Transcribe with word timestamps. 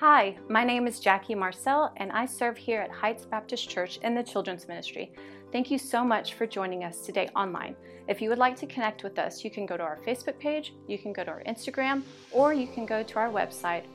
Hi, 0.00 0.38
my 0.48 0.62
name 0.62 0.86
is 0.86 1.00
Jackie 1.00 1.34
Marcel, 1.34 1.92
and 1.96 2.12
I 2.12 2.24
serve 2.24 2.56
here 2.56 2.80
at 2.80 2.88
Heights 2.92 3.24
Baptist 3.24 3.68
Church 3.68 3.98
in 4.04 4.14
the 4.14 4.22
Children's 4.22 4.68
Ministry. 4.68 5.10
Thank 5.50 5.72
you 5.72 5.78
so 5.78 6.04
much 6.04 6.34
for 6.34 6.46
joining 6.46 6.84
us 6.84 7.00
today 7.00 7.28
online. 7.34 7.74
If 8.06 8.22
you 8.22 8.28
would 8.28 8.38
like 8.38 8.54
to 8.58 8.66
connect 8.68 9.02
with 9.02 9.18
us, 9.18 9.42
you 9.42 9.50
can 9.50 9.66
go 9.66 9.76
to 9.76 9.82
our 9.82 9.98
Facebook 10.06 10.38
page, 10.38 10.72
you 10.86 10.98
can 10.98 11.12
go 11.12 11.24
to 11.24 11.30
our 11.32 11.42
Instagram, 11.48 12.04
or 12.30 12.54
you 12.54 12.68
can 12.68 12.86
go 12.86 13.02
to 13.02 13.18
our 13.18 13.28
website 13.28 13.86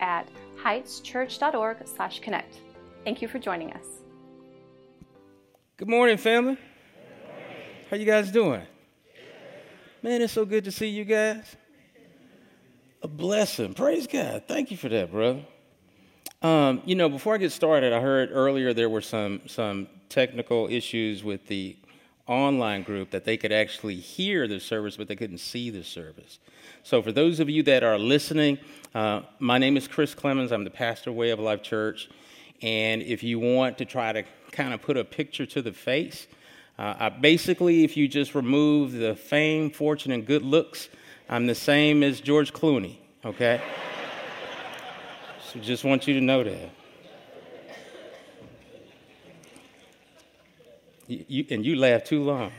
at 0.00 0.28
heightschurch.org/connect. 0.62 2.60
Thank 3.04 3.22
you 3.22 3.28
for 3.28 3.38
joining 3.38 3.72
us. 3.72 3.86
Good 5.78 5.88
morning, 5.88 6.18
family. 6.18 6.58
How 7.88 7.96
you 7.96 8.04
guys 8.04 8.30
doing? 8.30 8.66
Man, 10.02 10.20
it's 10.20 10.34
so 10.34 10.44
good 10.44 10.64
to 10.64 10.70
see 10.70 10.88
you 10.88 11.06
guys. 11.06 11.56
A 13.02 13.08
blessing. 13.08 13.72
Praise 13.74 14.06
God. 14.06 14.44
Thank 14.48 14.70
you 14.70 14.76
for 14.76 14.88
that, 14.88 15.10
brother. 15.10 15.44
Um, 16.42 16.82
you 16.84 16.94
know, 16.94 17.08
before 17.08 17.34
I 17.34 17.38
get 17.38 17.52
started, 17.52 17.92
I 17.92 18.00
heard 18.00 18.30
earlier 18.32 18.74
there 18.74 18.90
were 18.90 19.00
some 19.00 19.40
some 19.46 19.88
technical 20.08 20.68
issues 20.68 21.24
with 21.24 21.46
the 21.46 21.76
online 22.26 22.82
group 22.82 23.10
that 23.10 23.24
they 23.24 23.36
could 23.36 23.52
actually 23.52 23.96
hear 23.96 24.46
the 24.46 24.60
service, 24.60 24.96
but 24.96 25.08
they 25.08 25.16
couldn't 25.16 25.38
see 25.38 25.70
the 25.70 25.82
service. 25.82 26.38
So, 26.82 27.02
for 27.02 27.12
those 27.12 27.40
of 27.40 27.48
you 27.48 27.62
that 27.64 27.82
are 27.82 27.98
listening, 27.98 28.58
uh, 28.94 29.22
my 29.38 29.58
name 29.58 29.76
is 29.76 29.88
Chris 29.88 30.14
Clemens. 30.14 30.52
I'm 30.52 30.64
the 30.64 30.70
pastor 30.70 31.10
of 31.10 31.16
Way 31.16 31.30
of 31.30 31.40
Life 31.40 31.62
Church. 31.62 32.08
And 32.62 33.02
if 33.02 33.22
you 33.22 33.38
want 33.38 33.78
to 33.78 33.84
try 33.84 34.12
to 34.12 34.24
kind 34.50 34.72
of 34.72 34.80
put 34.80 34.96
a 34.96 35.04
picture 35.04 35.46
to 35.46 35.62
the 35.62 35.72
face, 35.72 36.26
uh, 36.78 36.94
I 36.98 37.08
basically, 37.10 37.84
if 37.84 37.96
you 37.96 38.08
just 38.08 38.34
remove 38.34 38.92
the 38.92 39.14
fame, 39.14 39.70
fortune, 39.70 40.12
and 40.12 40.26
good 40.26 40.42
looks, 40.42 40.88
I'm 41.28 41.46
the 41.46 41.54
same 41.54 42.02
as 42.02 42.20
George 42.20 42.52
Clooney, 42.52 42.96
okay? 43.24 43.60
Just 45.62 45.84
want 45.84 46.06
you 46.06 46.14
to 46.14 46.20
know 46.20 46.44
that. 46.44 46.70
You, 51.06 51.24
you, 51.28 51.46
and 51.50 51.64
you 51.64 51.76
laugh 51.76 52.04
too 52.04 52.22
long. 52.22 52.52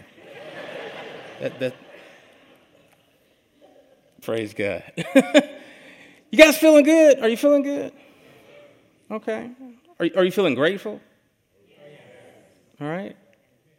that, 1.39 1.59
that, 1.59 1.76
praise 4.22 4.54
God. 4.54 4.84
you 6.31 6.38
guys 6.38 6.58
feeling 6.58 6.86
good? 6.86 7.20
Are 7.20 7.28
you 7.28 7.38
feeling 7.38 7.64
good? 7.64 7.92
Okay. 9.11 9.52
Are, 10.00 10.09
are 10.16 10.23
you 10.23 10.32
feeling 10.32 10.56
grateful? 10.56 11.02
All 12.80 12.88
right. 12.88 13.17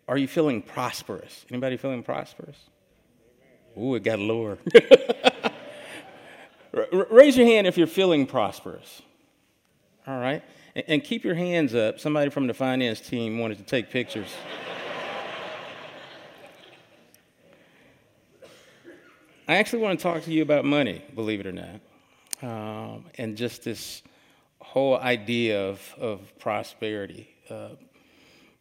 Are 0.06 0.18
you 0.18 0.28
feeling 0.28 0.62
prosperous? 0.62 1.46
Anybody 1.50 1.76
feeling 1.76 2.02
prosperous? 2.02 2.56
Ooh, 3.78 3.94
it 3.94 4.02
got 4.02 4.18
lower. 4.18 4.58
raise 7.10 7.36
your 7.36 7.46
hand 7.46 7.66
if 7.66 7.78
you're 7.78 7.86
feeling 7.86 8.26
prosperous. 8.26 9.02
All 10.08 10.18
right. 10.18 10.42
And, 10.74 10.84
and 10.88 11.04
keep 11.04 11.22
your 11.22 11.34
hands 11.34 11.74
up. 11.74 12.00
Somebody 12.00 12.30
from 12.30 12.46
the 12.46 12.54
finance 12.54 12.98
team 13.00 13.38
wanted 13.38 13.58
to 13.58 13.64
take 13.64 13.90
pictures. 13.90 14.28
I 19.46 19.56
actually 19.56 19.82
want 19.82 19.98
to 19.98 20.02
talk 20.02 20.22
to 20.24 20.32
you 20.32 20.42
about 20.42 20.64
money, 20.64 21.02
believe 21.14 21.40
it 21.40 21.46
or 21.46 21.52
not, 21.52 21.80
um, 22.42 23.04
and 23.16 23.36
just 23.36 23.64
this 23.64 24.02
whole 24.60 24.98
idea 24.98 25.68
of, 25.68 25.94
of 25.98 26.38
prosperity. 26.38 27.28
Uh, 27.48 27.70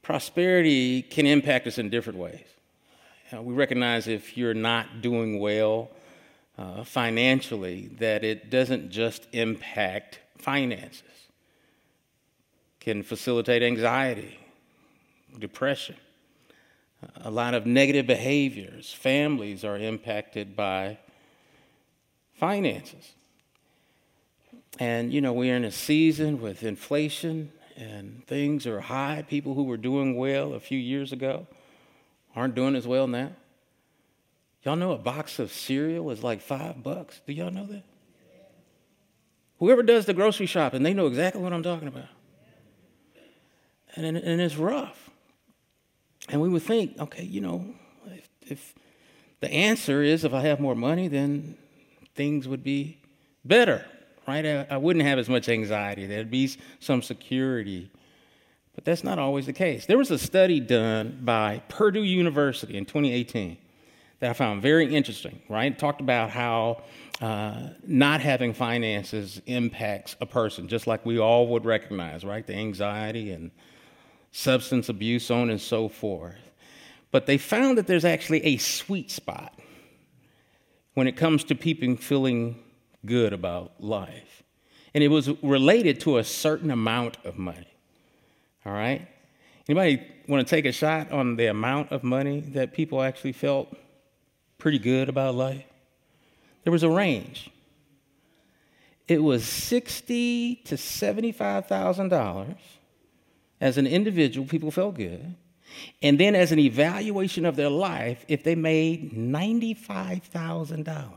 prosperity 0.01 1.01
can 1.01 1.25
impact 1.25 1.67
us 1.67 1.77
in 1.77 1.89
different 1.89 2.19
ways. 2.19 2.45
Uh, 3.33 3.41
we 3.41 3.53
recognize 3.53 4.07
if 4.07 4.37
you're 4.37 4.53
not 4.53 5.01
doing 5.01 5.39
well 5.39 5.91
uh, 6.57 6.85
financially, 6.85 7.89
that 7.99 8.23
it 8.23 8.49
doesn't 8.49 8.89
just 8.89 9.27
impact 9.33 10.19
finances. 10.37 11.26
Can 12.87 13.03
facilitate 13.03 13.63
anxiety, 13.63 14.39
depression, 15.37 15.97
a 17.17 17.29
lot 17.29 17.53
of 17.53 17.65
negative 17.65 18.07
behaviors. 18.07 18.93
Families 18.93 19.65
are 19.65 19.77
impacted 19.77 20.55
by 20.55 20.97
finances. 22.35 23.11
And, 24.79 25.11
you 25.11 25.19
know, 25.19 25.33
we're 25.33 25.57
in 25.57 25.65
a 25.65 25.71
season 25.71 26.39
with 26.39 26.63
inflation 26.63 27.51
and 27.75 28.25
things 28.25 28.65
are 28.65 28.79
high. 28.79 29.25
People 29.27 29.53
who 29.53 29.63
were 29.63 29.75
doing 29.75 30.15
well 30.15 30.53
a 30.53 30.59
few 30.61 30.79
years 30.79 31.11
ago 31.11 31.45
aren't 32.37 32.55
doing 32.55 32.73
as 32.73 32.87
well 32.87 33.05
now. 33.05 33.31
Y'all 34.63 34.77
know 34.77 34.93
a 34.93 34.97
box 34.97 35.39
of 35.39 35.51
cereal 35.51 36.09
is 36.09 36.23
like 36.23 36.39
five 36.39 36.81
bucks. 36.81 37.19
Do 37.27 37.33
y'all 37.33 37.51
know 37.51 37.65
that? 37.65 37.83
Whoever 39.59 39.83
does 39.83 40.05
the 40.05 40.13
grocery 40.13 40.45
shopping, 40.45 40.83
they 40.83 40.93
know 40.93 41.07
exactly 41.07 41.41
what 41.41 41.51
I'm 41.51 41.63
talking 41.63 41.89
about. 41.89 42.07
And, 43.97 44.15
and 44.15 44.39
it's 44.39 44.57
rough. 44.57 45.09
And 46.29 46.39
we 46.39 46.49
would 46.49 46.61
think, 46.61 46.99
okay, 46.99 47.23
you 47.23 47.41
know, 47.41 47.65
if, 48.05 48.29
if 48.41 48.75
the 49.39 49.51
answer 49.51 50.03
is 50.03 50.23
if 50.23 50.33
I 50.33 50.41
have 50.41 50.59
more 50.59 50.75
money, 50.75 51.07
then 51.07 51.57
things 52.15 52.47
would 52.47 52.63
be 52.63 52.99
better, 53.43 53.85
right? 54.27 54.45
I, 54.45 54.67
I 54.69 54.77
wouldn't 54.77 55.05
have 55.05 55.17
as 55.17 55.29
much 55.29 55.49
anxiety. 55.49 56.05
There'd 56.05 56.29
be 56.29 56.51
some 56.79 57.01
security. 57.01 57.89
But 58.75 58.85
that's 58.85 59.03
not 59.03 59.17
always 59.17 59.47
the 59.47 59.53
case. 59.53 59.87
There 59.87 59.97
was 59.97 60.11
a 60.11 60.19
study 60.19 60.59
done 60.59 61.19
by 61.23 61.63
Purdue 61.67 62.03
University 62.03 62.77
in 62.77 62.85
2018 62.85 63.57
that 64.19 64.29
I 64.29 64.33
found 64.33 64.61
very 64.61 64.93
interesting, 64.93 65.41
right? 65.49 65.71
It 65.71 65.79
talked 65.79 66.01
about 66.01 66.29
how 66.29 66.83
uh, 67.21 67.69
not 67.85 68.21
having 68.21 68.53
finances 68.53 69.41
impacts 69.47 70.15
a 70.21 70.27
person, 70.27 70.67
just 70.67 70.85
like 70.85 71.05
we 71.05 71.17
all 71.19 71.47
would 71.47 71.65
recognize, 71.65 72.23
right? 72.23 72.45
The 72.45 72.55
anxiety 72.55 73.31
and 73.31 73.49
substance 74.37 74.87
abuse, 74.87 75.25
so 75.25 75.35
on 75.35 75.49
and 75.49 75.59
so 75.59 75.89
forth. 75.89 76.51
But 77.09 77.25
they 77.25 77.39
found 77.39 77.77
that 77.77 77.87
there's 77.87 78.05
actually 78.05 78.45
a 78.45 78.57
sweet 78.57 79.09
spot 79.09 79.57
when 80.93 81.07
it 81.07 81.13
comes 81.13 81.43
to 81.45 81.55
people 81.55 81.95
feeling 81.95 82.59
good 83.03 83.33
about 83.33 83.71
life. 83.79 84.43
And 84.93 85.03
it 85.03 85.07
was 85.07 85.29
related 85.41 85.99
to 86.01 86.19
a 86.19 86.23
certain 86.23 86.69
amount 86.69 87.17
of 87.25 87.37
money. 87.37 87.67
All 88.63 88.73
right? 88.73 89.07
Anybody 89.67 90.05
want 90.27 90.47
to 90.47 90.55
take 90.55 90.65
a 90.65 90.71
shot 90.71 91.11
on 91.11 91.35
the 91.35 91.47
amount 91.47 91.91
of 91.91 92.03
money 92.03 92.41
that 92.51 92.73
people 92.73 93.01
actually 93.01 93.33
felt 93.33 93.75
pretty 94.59 94.79
good 94.79 95.09
about 95.09 95.33
life? 95.33 95.65
There 96.63 96.71
was 96.71 96.83
a 96.83 96.89
range. 96.89 97.49
It 99.07 99.23
was 99.23 99.45
sixty 99.45 100.55
to 100.65 100.77
seventy-five 100.77 101.65
thousand 101.65 102.09
dollars 102.09 102.57
as 103.59 103.77
an 103.77 103.87
individual, 103.87 104.47
people 104.47 104.71
felt 104.71 104.95
good. 104.95 105.35
And 106.01 106.19
then, 106.19 106.35
as 106.35 106.51
an 106.51 106.59
evaluation 106.59 107.45
of 107.45 107.55
their 107.55 107.69
life, 107.69 108.25
if 108.27 108.43
they 108.43 108.55
made 108.55 109.13
$95,000, 109.13 111.11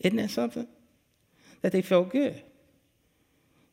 isn't 0.00 0.16
that 0.16 0.30
something? 0.30 0.66
That 1.62 1.72
they 1.72 1.82
felt 1.82 2.10
good. 2.10 2.42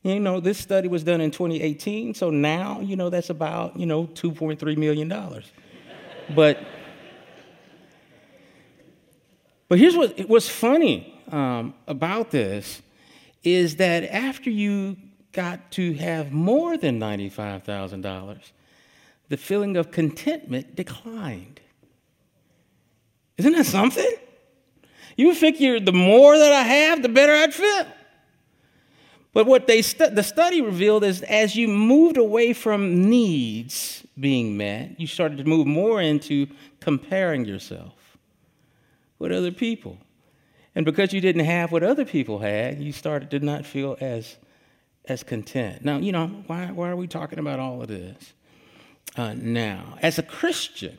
You 0.02 0.18
know, 0.18 0.40
this 0.40 0.58
study 0.58 0.88
was 0.88 1.04
done 1.04 1.20
in 1.20 1.30
2018, 1.30 2.14
so 2.14 2.30
now, 2.30 2.80
you 2.80 2.96
know, 2.96 3.08
that's 3.08 3.30
about, 3.30 3.78
you 3.78 3.86
know, 3.86 4.06
$2.3 4.06 4.76
million. 4.76 5.08
but, 6.34 6.58
but 9.68 9.78
here's 9.78 9.96
what 9.96 10.18
what's 10.28 10.48
funny 10.48 11.22
um, 11.30 11.74
about 11.86 12.30
this 12.30 12.82
is 13.44 13.76
that 13.76 14.04
after 14.04 14.50
you 14.50 14.96
got 15.32 15.70
to 15.72 15.94
have 15.94 16.32
more 16.32 16.76
than 16.76 17.00
$95,000, 17.00 18.50
the 19.28 19.36
feeling 19.36 19.76
of 19.76 19.90
contentment 19.90 20.76
declined. 20.76 21.60
Isn't 23.38 23.52
that 23.52 23.66
something? 23.66 24.14
You 25.16 25.34
figure 25.34 25.80
the 25.80 25.92
more 25.92 26.38
that 26.38 26.52
I 26.52 26.62
have, 26.62 27.02
the 27.02 27.08
better 27.08 27.32
I'd 27.32 27.54
feel. 27.54 27.86
But 29.32 29.46
what 29.46 29.66
they 29.66 29.80
stu- 29.80 30.10
the 30.10 30.22
study 30.22 30.60
revealed 30.60 31.04
is 31.04 31.22
as 31.22 31.56
you 31.56 31.68
moved 31.68 32.18
away 32.18 32.52
from 32.52 33.08
needs 33.08 34.06
being 34.18 34.56
met, 34.56 35.00
you 35.00 35.06
started 35.06 35.38
to 35.38 35.44
move 35.44 35.66
more 35.66 36.00
into 36.00 36.48
comparing 36.80 37.46
yourself 37.46 38.18
with 39.18 39.32
other 39.32 39.52
people. 39.52 39.98
And 40.74 40.84
because 40.84 41.12
you 41.12 41.20
didn't 41.20 41.44
have 41.44 41.72
what 41.72 41.82
other 41.82 42.04
people 42.04 42.40
had, 42.40 42.80
you 42.80 42.92
started 42.92 43.30
to 43.30 43.40
not 43.40 43.64
feel 43.64 43.96
as 44.00 44.36
as 45.06 45.22
content. 45.22 45.84
Now, 45.84 45.98
you 45.98 46.12
know, 46.12 46.28
why, 46.46 46.66
why 46.66 46.88
are 46.88 46.96
we 46.96 47.06
talking 47.06 47.38
about 47.38 47.58
all 47.58 47.82
of 47.82 47.88
this 47.88 48.32
uh, 49.16 49.34
now? 49.34 49.96
As 50.00 50.18
a 50.18 50.22
Christian, 50.22 50.98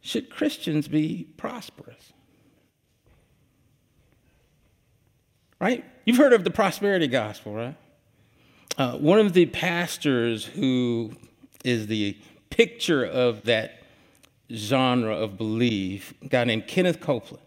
should 0.00 0.30
Christians 0.30 0.88
be 0.88 1.28
prosperous? 1.36 2.12
Right? 5.60 5.84
You've 6.04 6.18
heard 6.18 6.32
of 6.32 6.44
the 6.44 6.50
prosperity 6.50 7.06
gospel, 7.06 7.54
right? 7.54 7.76
Uh, 8.76 8.98
one 8.98 9.18
of 9.18 9.32
the 9.32 9.46
pastors 9.46 10.44
who 10.44 11.12
is 11.64 11.86
the 11.86 12.16
picture 12.50 13.04
of 13.04 13.42
that 13.44 13.82
genre 14.52 15.16
of 15.16 15.36
belief, 15.36 16.12
a 16.22 16.28
guy 16.28 16.44
named 16.44 16.66
Kenneth 16.66 17.00
Copeland. 17.00 17.42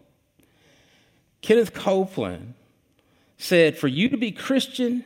Kenneth 1.40 1.72
Copeland 1.72 2.54
said, 3.40 3.78
For 3.78 3.88
you 3.88 4.08
to 4.10 4.16
be 4.16 4.32
Christian 4.32 5.04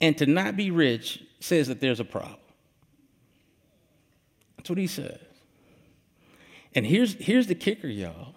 and 0.00 0.18
to 0.18 0.26
not 0.26 0.56
be 0.56 0.70
rich 0.70 1.22
says 1.40 1.68
that 1.68 1.80
there's 1.80 2.00
a 2.00 2.04
problem. 2.04 2.36
That's 4.56 4.68
what 4.68 4.78
he 4.78 4.86
says. 4.86 5.18
And 6.74 6.86
here's, 6.86 7.14
here's 7.14 7.46
the 7.46 7.54
kicker, 7.54 7.86
y'all. 7.86 8.34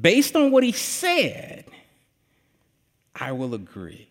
Based 0.00 0.34
on 0.36 0.50
what 0.50 0.64
he 0.64 0.72
said, 0.72 1.64
I 3.14 3.32
will 3.32 3.54
agree. 3.54 4.08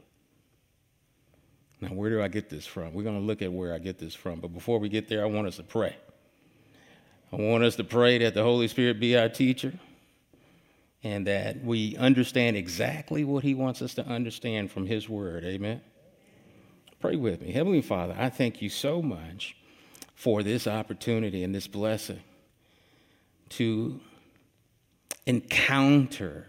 Now, 1.80 1.90
where 1.90 2.10
do 2.10 2.22
I 2.22 2.28
get 2.28 2.50
this 2.50 2.68
from? 2.68 2.94
We're 2.94 3.04
going 3.04 3.20
to 3.20 3.26
look 3.26 3.42
at 3.42 3.52
where 3.52 3.74
I 3.74 3.80
get 3.80 3.98
this 3.98 4.14
from. 4.14 4.40
But 4.40 4.54
before 4.54 4.80
we 4.80 4.90
get 4.90 5.10
there, 5.10 5.24
I 5.24 5.26
want 5.26 5.48
us 5.48 5.56
to 5.56 5.64
pray. 5.64 5.96
I 7.34 7.38
want 7.38 7.64
us 7.64 7.76
to 7.78 7.84
pray 7.84 8.20
that 8.20 8.36
the 8.36 8.44
Holy 8.44 8.68
Spirit 8.68 9.00
be 9.00 9.18
our 9.18 9.30
teacher 9.30 9.74
and 11.04 11.28
that 11.28 11.64
we 11.64 11.96
understand 11.98 12.56
exactly 12.56 13.24
what 13.24 13.44
He 13.44 13.54
wants 13.54 13.82
us 13.82 13.94
to 13.96 14.06
understand 14.06 14.72
from 14.72 14.86
His 14.86 15.10
Word. 15.10 15.44
Amen. 15.44 15.82
Pray 17.00 17.16
with 17.16 17.42
me. 17.42 17.52
Heavenly 17.52 17.82
Father, 17.82 18.16
I 18.18 18.30
thank 18.30 18.62
you 18.62 18.70
so 18.70 19.02
much 19.02 19.56
for 20.14 20.44
this 20.44 20.68
opportunity 20.68 21.44
and 21.44 21.54
this 21.54 21.68
blessing 21.68 22.22
to 23.50 24.00
encounter 25.26 26.46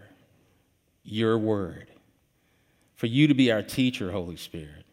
your 1.03 1.37
Word, 1.37 1.87
for 2.95 3.07
you 3.07 3.27
to 3.27 3.33
be 3.33 3.51
our 3.51 3.63
teacher, 3.63 4.11
Holy 4.11 4.37
Spirit, 4.37 4.85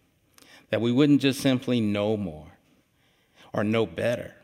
that 0.71 0.81
we 0.81 0.93
wouldn't 0.93 1.21
just 1.21 1.41
simply 1.41 1.81
know 1.81 2.17
more 2.17 2.59
or 3.53 3.65
know 3.65 3.87
better 3.87 4.35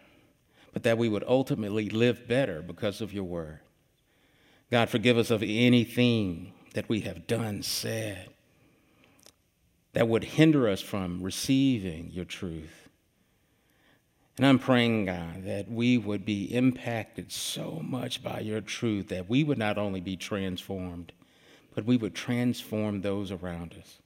but 0.76 0.82
that 0.82 0.98
we 0.98 1.08
would 1.08 1.24
ultimately 1.26 1.88
live 1.88 2.28
better 2.28 2.60
because 2.60 3.00
of 3.00 3.10
your 3.10 3.24
word. 3.24 3.60
God, 4.70 4.88
forgive 4.88 5.16
us 5.16 5.30
of 5.30 5.42
anything 5.42 6.52
that 6.74 6.88
we 6.88 7.00
have 7.02 7.26
done, 7.26 7.62
said, 7.62 8.28
that 9.92 10.08
would 10.08 10.24
hinder 10.24 10.68
us 10.68 10.80
from 10.80 11.22
receiving 11.22 12.10
your 12.12 12.24
truth. 12.24 12.88
And 14.36 14.44
I'm 14.44 14.58
praying, 14.58 15.06
God, 15.06 15.44
that 15.44 15.70
we 15.70 15.96
would 15.96 16.26
be 16.26 16.54
impacted 16.54 17.32
so 17.32 17.80
much 17.82 18.22
by 18.22 18.40
your 18.40 18.60
truth 18.60 19.08
that 19.08 19.30
we 19.30 19.42
would 19.42 19.56
not 19.56 19.78
only 19.78 20.00
be 20.00 20.16
transformed, 20.16 21.12
but 21.74 21.86
we 21.86 21.96
would 21.96 22.14
transform 22.14 23.00
those 23.00 23.30
around 23.30 23.74
us. 23.80 23.98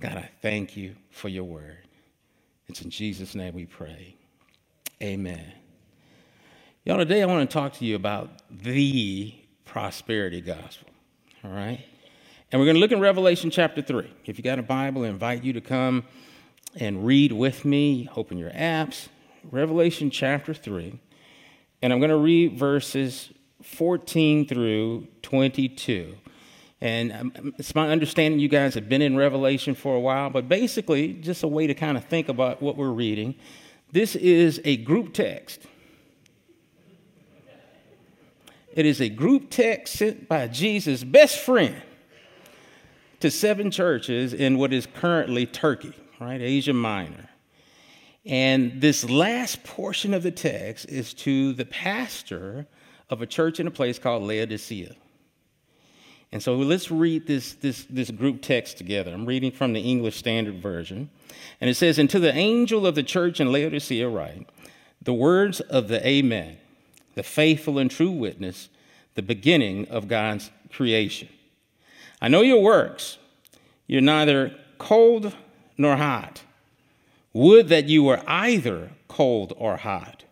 God, 0.00 0.16
I 0.16 0.30
thank 0.40 0.76
you 0.76 0.94
for 1.10 1.28
your 1.28 1.44
word. 1.44 1.86
It's 2.68 2.80
in 2.80 2.90
Jesus' 2.90 3.34
name 3.34 3.54
we 3.54 3.66
pray. 3.66 4.16
Amen. 5.02 5.52
Y'all, 6.84 6.98
today 6.98 7.22
I 7.22 7.26
want 7.26 7.48
to 7.48 7.52
talk 7.52 7.74
to 7.74 7.84
you 7.84 7.96
about 7.96 8.30
the 8.50 9.34
prosperity 9.66 10.40
gospel. 10.40 10.88
All 11.44 11.50
right? 11.50 11.84
And 12.50 12.60
we're 12.60 12.66
going 12.66 12.76
to 12.76 12.80
look 12.80 12.92
in 12.92 13.00
Revelation 13.00 13.50
chapter 13.50 13.82
3. 13.82 14.10
If 14.24 14.38
you 14.38 14.44
got 14.44 14.58
a 14.58 14.62
Bible, 14.62 15.04
I 15.04 15.08
invite 15.08 15.44
you 15.44 15.52
to 15.52 15.60
come 15.60 16.04
and 16.76 17.04
read 17.04 17.32
with 17.32 17.64
me. 17.64 18.08
Open 18.16 18.38
your 18.38 18.50
apps. 18.50 19.08
Revelation 19.50 20.10
chapter 20.10 20.54
3. 20.54 20.98
And 21.82 21.92
I'm 21.92 21.98
going 21.98 22.10
to 22.10 22.16
read 22.16 22.58
verses 22.58 23.30
14 23.62 24.46
through 24.46 25.08
22. 25.22 26.16
And 26.80 27.12
um, 27.12 27.54
it's 27.58 27.74
my 27.74 27.88
understanding 27.88 28.38
you 28.38 28.48
guys 28.48 28.74
have 28.74 28.88
been 28.88 29.02
in 29.02 29.16
Revelation 29.16 29.74
for 29.74 29.94
a 29.94 30.00
while, 30.00 30.30
but 30.30 30.48
basically, 30.48 31.14
just 31.14 31.42
a 31.42 31.48
way 31.48 31.66
to 31.66 31.74
kind 31.74 31.96
of 31.96 32.04
think 32.04 32.28
about 32.28 32.62
what 32.62 32.76
we're 32.76 32.90
reading. 32.90 33.34
This 33.92 34.14
is 34.14 34.60
a 34.64 34.76
group 34.78 35.14
text 35.14 35.62
it 38.76 38.84
is 38.84 39.00
a 39.00 39.08
group 39.08 39.48
text 39.48 39.94
sent 39.94 40.28
by 40.28 40.46
Jesus' 40.48 41.02
best 41.02 41.40
friend 41.40 41.74
to 43.20 43.30
seven 43.30 43.70
churches 43.70 44.34
in 44.34 44.58
what 44.58 44.70
is 44.70 44.86
currently 44.86 45.46
Turkey, 45.46 45.94
right? 46.20 46.42
Asia 46.42 46.74
Minor. 46.74 47.30
And 48.26 48.82
this 48.82 49.08
last 49.08 49.64
portion 49.64 50.12
of 50.12 50.22
the 50.22 50.30
text 50.30 50.90
is 50.90 51.14
to 51.14 51.54
the 51.54 51.64
pastor 51.64 52.66
of 53.08 53.22
a 53.22 53.26
church 53.26 53.60
in 53.60 53.66
a 53.66 53.70
place 53.70 53.98
called 53.98 54.24
Laodicea. 54.24 54.94
And 56.30 56.42
so 56.42 56.56
let's 56.56 56.90
read 56.90 57.26
this, 57.26 57.54
this, 57.54 57.86
this 57.88 58.10
group 58.10 58.42
text 58.42 58.76
together. 58.76 59.10
I'm 59.10 59.24
reading 59.24 59.52
from 59.52 59.72
the 59.72 59.80
English 59.80 60.16
Standard 60.16 60.60
Version. 60.60 61.08
And 61.62 61.70
it 61.70 61.76
says, 61.76 61.98
And 61.98 62.10
to 62.10 62.18
the 62.18 62.34
angel 62.34 62.86
of 62.86 62.94
the 62.94 63.02
church 63.02 63.40
in 63.40 63.50
Laodicea, 63.50 64.06
write, 64.06 64.46
the 65.00 65.14
words 65.14 65.60
of 65.60 65.88
the 65.88 66.06
Amen 66.06 66.58
the 67.16 67.24
faithful 67.24 67.78
and 67.78 67.90
true 67.90 68.12
witness, 68.12 68.68
the 69.16 69.22
beginning 69.22 69.88
of 69.88 70.06
God's 70.06 70.50
creation. 70.70 71.28
I 72.22 72.28
know 72.28 72.42
your 72.42 72.62
works. 72.62 73.18
You're 73.88 74.02
neither 74.02 74.54
cold 74.78 75.34
nor 75.76 75.96
hot. 75.96 76.42
Would 77.32 77.68
that 77.68 77.86
you 77.86 78.04
were 78.04 78.22
either 78.26 78.90
cold 79.08 79.52
or 79.56 79.78
hot. 79.78 80.24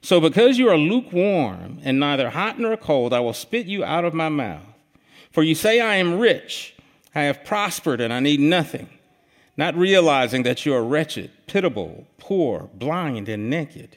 So, 0.00 0.20
because 0.20 0.58
you 0.58 0.68
are 0.68 0.76
lukewarm 0.76 1.78
and 1.82 1.98
neither 1.98 2.30
hot 2.30 2.58
nor 2.58 2.76
cold, 2.76 3.12
I 3.12 3.20
will 3.20 3.32
spit 3.32 3.66
you 3.66 3.84
out 3.84 4.04
of 4.04 4.14
my 4.14 4.28
mouth. 4.28 4.62
For 5.30 5.42
you 5.42 5.54
say, 5.54 5.80
I 5.80 5.96
am 5.96 6.18
rich, 6.18 6.74
I 7.14 7.22
have 7.22 7.44
prospered, 7.44 8.00
and 8.00 8.12
I 8.12 8.20
need 8.20 8.40
nothing, 8.40 8.88
not 9.56 9.76
realizing 9.76 10.42
that 10.42 10.66
you 10.66 10.74
are 10.74 10.84
wretched, 10.84 11.30
pitiable, 11.46 12.06
poor, 12.18 12.68
blind, 12.74 13.28
and 13.28 13.48
naked. 13.48 13.96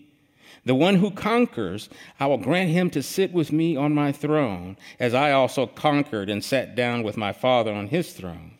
The 0.63 0.75
one 0.75 0.95
who 0.95 1.09
conquers, 1.11 1.89
I 2.19 2.27
will 2.27 2.37
grant 2.37 2.69
him 2.69 2.89
to 2.91 3.01
sit 3.01 3.33
with 3.33 3.51
me 3.51 3.75
on 3.75 3.95
my 3.95 4.11
throne, 4.11 4.77
as 4.99 5.13
I 5.13 5.31
also 5.31 5.65
conquered 5.65 6.29
and 6.29 6.43
sat 6.43 6.75
down 6.75 7.01
with 7.01 7.17
my 7.17 7.33
Father 7.33 7.73
on 7.73 7.87
his 7.87 8.13
throne. 8.13 8.57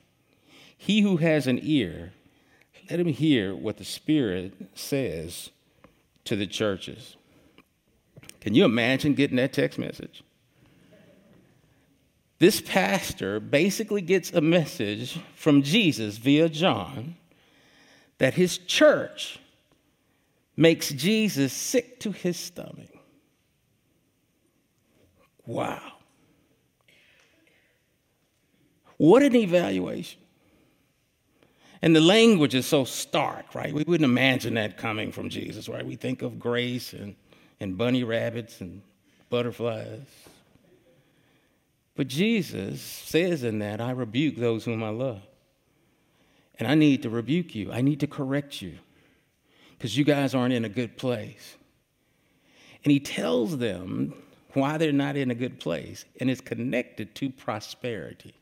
He 0.76 1.02
who 1.02 1.18
has 1.18 1.46
an 1.46 1.60
ear, 1.62 2.14
let 2.90 3.00
him 3.00 3.08
hear 3.08 3.56
what 3.56 3.78
the 3.78 3.86
Spirit 3.86 4.54
says 4.74 5.52
to 6.26 6.36
the 6.36 6.48
churches. 6.48 7.16
Can 8.40 8.56
you 8.56 8.66
imagine 8.66 9.14
getting 9.14 9.38
that 9.38 9.54
text 9.54 9.78
message? 9.78 10.24
This 12.40 12.60
pastor 12.60 13.40
basically 13.40 14.02
gets 14.02 14.34
a 14.34 14.42
message 14.42 15.20
from 15.36 15.62
Jesus 15.62 16.18
via 16.18 16.50
John 16.50 17.16
that 18.18 18.34
his 18.34 18.58
church 18.58 19.40
makes 20.56 20.90
Jesus 20.90 21.54
sick 21.54 22.00
to 22.02 22.12
his 22.12 22.38
stomach. 22.38 22.90
Wow. 25.46 25.94
What 28.98 29.24
an 29.24 29.36
evaluation. 29.36 30.20
And 31.82 31.96
the 31.96 32.02
language 32.02 32.54
is 32.54 32.68
so 32.68 32.84
stark, 32.84 33.56
right? 33.56 33.74
We 33.74 33.84
wouldn't 33.84 34.06
imagine 34.06 34.54
that 34.54 34.78
coming 34.78 35.12
from 35.12 35.30
Jesus, 35.30 35.68
right? 35.68 35.86
We 35.86 35.96
think 35.96 36.22
of 36.22 36.40
grace 36.40 36.94
and, 36.94 37.16
and 37.60 37.76
bunny 37.76 38.04
rabbits 38.04 38.62
and 38.62 38.84
butterflies. 39.32 40.06
But 41.96 42.08
Jesus 42.08 42.82
says 42.82 43.44
in 43.44 43.60
that, 43.60 43.82
I 43.82 43.92
rebuke 43.92 44.36
those 44.36 44.66
whom 44.66 44.84
I 44.84 44.90
love. 44.90 45.22
And 46.60 46.68
I 46.68 46.76
need 46.76 47.02
to 47.02 47.10
rebuke 47.10 47.56
you, 47.56 47.72
I 47.72 47.82
need 47.82 48.02
to 48.02 48.08
correct 48.08 48.62
you 48.62 48.78
because 49.82 49.98
you 49.98 50.04
guys 50.04 50.36
aren't 50.36 50.54
in 50.54 50.64
a 50.64 50.70
good 50.70 50.96
place. 50.96 51.58
And 52.84 52.92
he 52.92 53.00
tells 53.00 53.58
them 53.58 54.14
why 54.54 54.78
they're 54.78 54.92
not 54.92 55.16
in 55.16 55.32
a 55.32 55.36
good 55.36 55.60
place, 55.60 56.06
and 56.20 56.30
it's 56.30 56.40
connected 56.40 57.16
to 57.16 57.32
prosperity. 57.32 58.36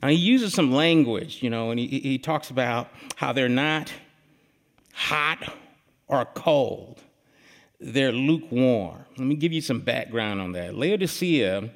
Now, 0.00 0.08
he 0.08 0.14
uses 0.14 0.54
some 0.54 0.70
language, 0.70 1.42
you 1.42 1.50
know, 1.50 1.72
and 1.72 1.80
he, 1.80 1.88
he 1.88 2.18
talks 2.18 2.50
about 2.50 2.90
how 3.16 3.32
they're 3.32 3.48
not 3.48 3.92
hot 4.92 5.52
or 6.06 6.26
cold, 6.26 7.02
they're 7.80 8.12
lukewarm. 8.12 9.04
Let 9.16 9.26
me 9.26 9.34
give 9.34 9.52
you 9.52 9.62
some 9.62 9.80
background 9.80 10.40
on 10.40 10.52
that. 10.52 10.76
Laodicea 10.76 11.70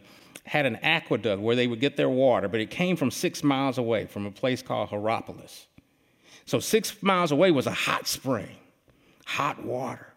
had 0.45 0.65
an 0.65 0.77
aqueduct 0.77 1.43
where 1.43 1.57
they 1.57 1.67
would 1.67 1.81
get 1.81 1.97
their 1.97 2.09
water, 2.09 2.47
but 2.47 2.61
it 2.61 2.71
came 2.71 2.95
from 2.95 3.11
six 3.11 3.43
miles 3.43 3.79
away 3.79 4.07
from 4.07 4.27
a 4.27 4.31
place 4.31 4.63
called 4.63 4.91
Hierapolis. 4.91 5.67
So 6.49 6.61
six 6.61 7.03
miles 7.03 7.31
away 7.31 7.51
was 7.51 7.67
a 7.67 7.73
hot 7.73 8.07
spring, 8.07 8.57
hot 9.27 9.63
water. 9.63 10.15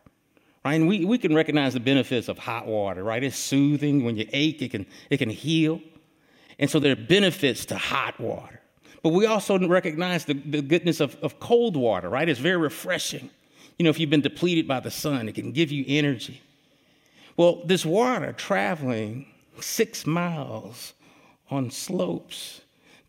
Right? 0.63 0.75
And 0.75 0.87
we, 0.87 1.03
we 1.03 1.17
can 1.17 1.35
recognize 1.35 1.73
the 1.73 1.81
benefits 1.81 2.29
of 2.29 2.37
hot 2.37 2.67
water, 2.67 3.03
right? 3.03 3.21
It's 3.21 3.35
soothing. 3.35 4.05
When 4.05 4.15
you 4.15 4.25
ache, 4.31 4.61
it 4.61 4.71
can, 4.71 4.85
it 5.09 5.17
can 5.17 5.29
heal. 5.29 5.81
And 6.57 6.69
so 6.69 6.79
there 6.79 6.93
are 6.93 6.95
benefits 6.95 7.65
to 7.65 7.77
hot 7.77 8.17
water. 8.17 8.61
But 9.03 9.09
we 9.09 9.25
also 9.25 9.59
recognize 9.67 10.23
the, 10.23 10.35
the 10.35 10.61
goodness 10.61 11.01
of, 11.01 11.17
of 11.21 11.41
cold 11.41 11.75
water, 11.75 12.07
right? 12.07 12.29
It's 12.29 12.39
very 12.39 12.55
refreshing. 12.55 13.29
You 13.77 13.83
know, 13.83 13.89
if 13.89 13.99
you've 13.99 14.09
been 14.09 14.21
depleted 14.21 14.69
by 14.69 14.79
the 14.79 14.91
sun, 14.91 15.27
it 15.27 15.35
can 15.35 15.51
give 15.51 15.69
you 15.69 15.83
energy. 15.85 16.41
Well, 17.35 17.61
this 17.65 17.85
water 17.85 18.31
traveling 18.31 19.25
six 19.59 20.07
miles 20.07 20.93
on 21.49 21.71
slopes 21.71 22.61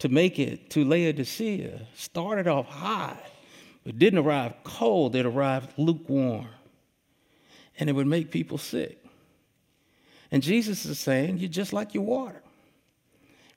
to 0.03 0.09
make 0.09 0.41
it 0.41 0.69
to 0.69 0.85
Laodicea 0.85 1.81
started 1.95 2.49
off 2.49 2.67
high, 2.67 3.17
but 3.85 4.01
didn't 4.01 4.19
arrive 4.19 4.53
cold, 4.65 5.15
it 5.15 5.25
arrived 5.25 5.73
lukewarm. 5.77 6.49
And 7.79 7.89
it 7.89 7.93
would 7.93 8.09
make 8.09 8.33
people 8.33 8.59
sick. 8.59 8.99
And 10.33 10.43
Jesus 10.43 10.85
is 10.87 10.99
saying, 10.99 11.39
You're 11.39 11.49
just 11.49 11.73
like 11.73 11.95
your 11.95 12.03
water, 12.03 12.43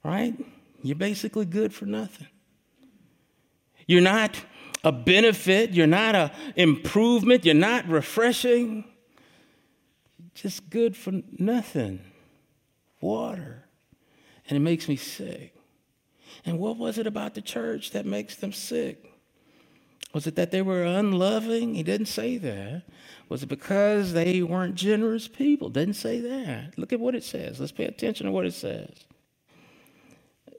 right? 0.04 0.36
You're 0.84 0.96
basically 0.96 1.46
good 1.46 1.74
for 1.74 1.88
nothing. 1.88 2.28
You're 3.88 4.02
not 4.02 4.40
a 4.84 4.92
benefit, 4.92 5.72
you're 5.72 5.88
not 5.88 6.14
an 6.14 6.30
improvement, 6.56 7.44
you're 7.44 7.56
not 7.56 7.88
refreshing. 7.88 8.86
Just 10.36 10.70
good 10.70 10.96
for 10.96 11.24
nothing. 11.40 12.02
Water. 13.02 13.66
And 14.48 14.56
it 14.56 14.62
makes 14.62 14.88
me 14.88 14.96
sick. 14.96 15.55
And 16.44 16.60
what 16.60 16.78
was 16.78 16.98
it 16.98 17.08
about 17.08 17.36
the 17.36 17.42
church 17.42 17.92
that 17.92 18.06
makes 18.06 18.36
them 18.36 18.52
sick? 18.52 19.12
Was 20.14 20.28
it 20.28 20.36
that 20.36 20.52
they 20.52 20.62
were 20.62 20.84
unloving? 20.84 21.76
He 21.76 21.84
didn't 21.84 22.06
say 22.08 22.38
that. 22.38 22.84
Was 23.28 23.44
it 23.44 23.48
because 23.48 24.14
they 24.14 24.42
weren't 24.42 24.76
generous 24.76 25.28
people? 25.28 25.70
Didn't 25.70 25.96
say 25.96 26.20
that. 26.22 26.78
Look 26.78 26.94
at 26.94 27.00
what 27.00 27.16
it 27.16 27.24
says. 27.24 27.60
Let's 27.60 27.72
pay 27.72 27.86
attention 27.86 28.26
to 28.26 28.32
what 28.32 28.46
it 28.46 28.54
says. 28.54 28.90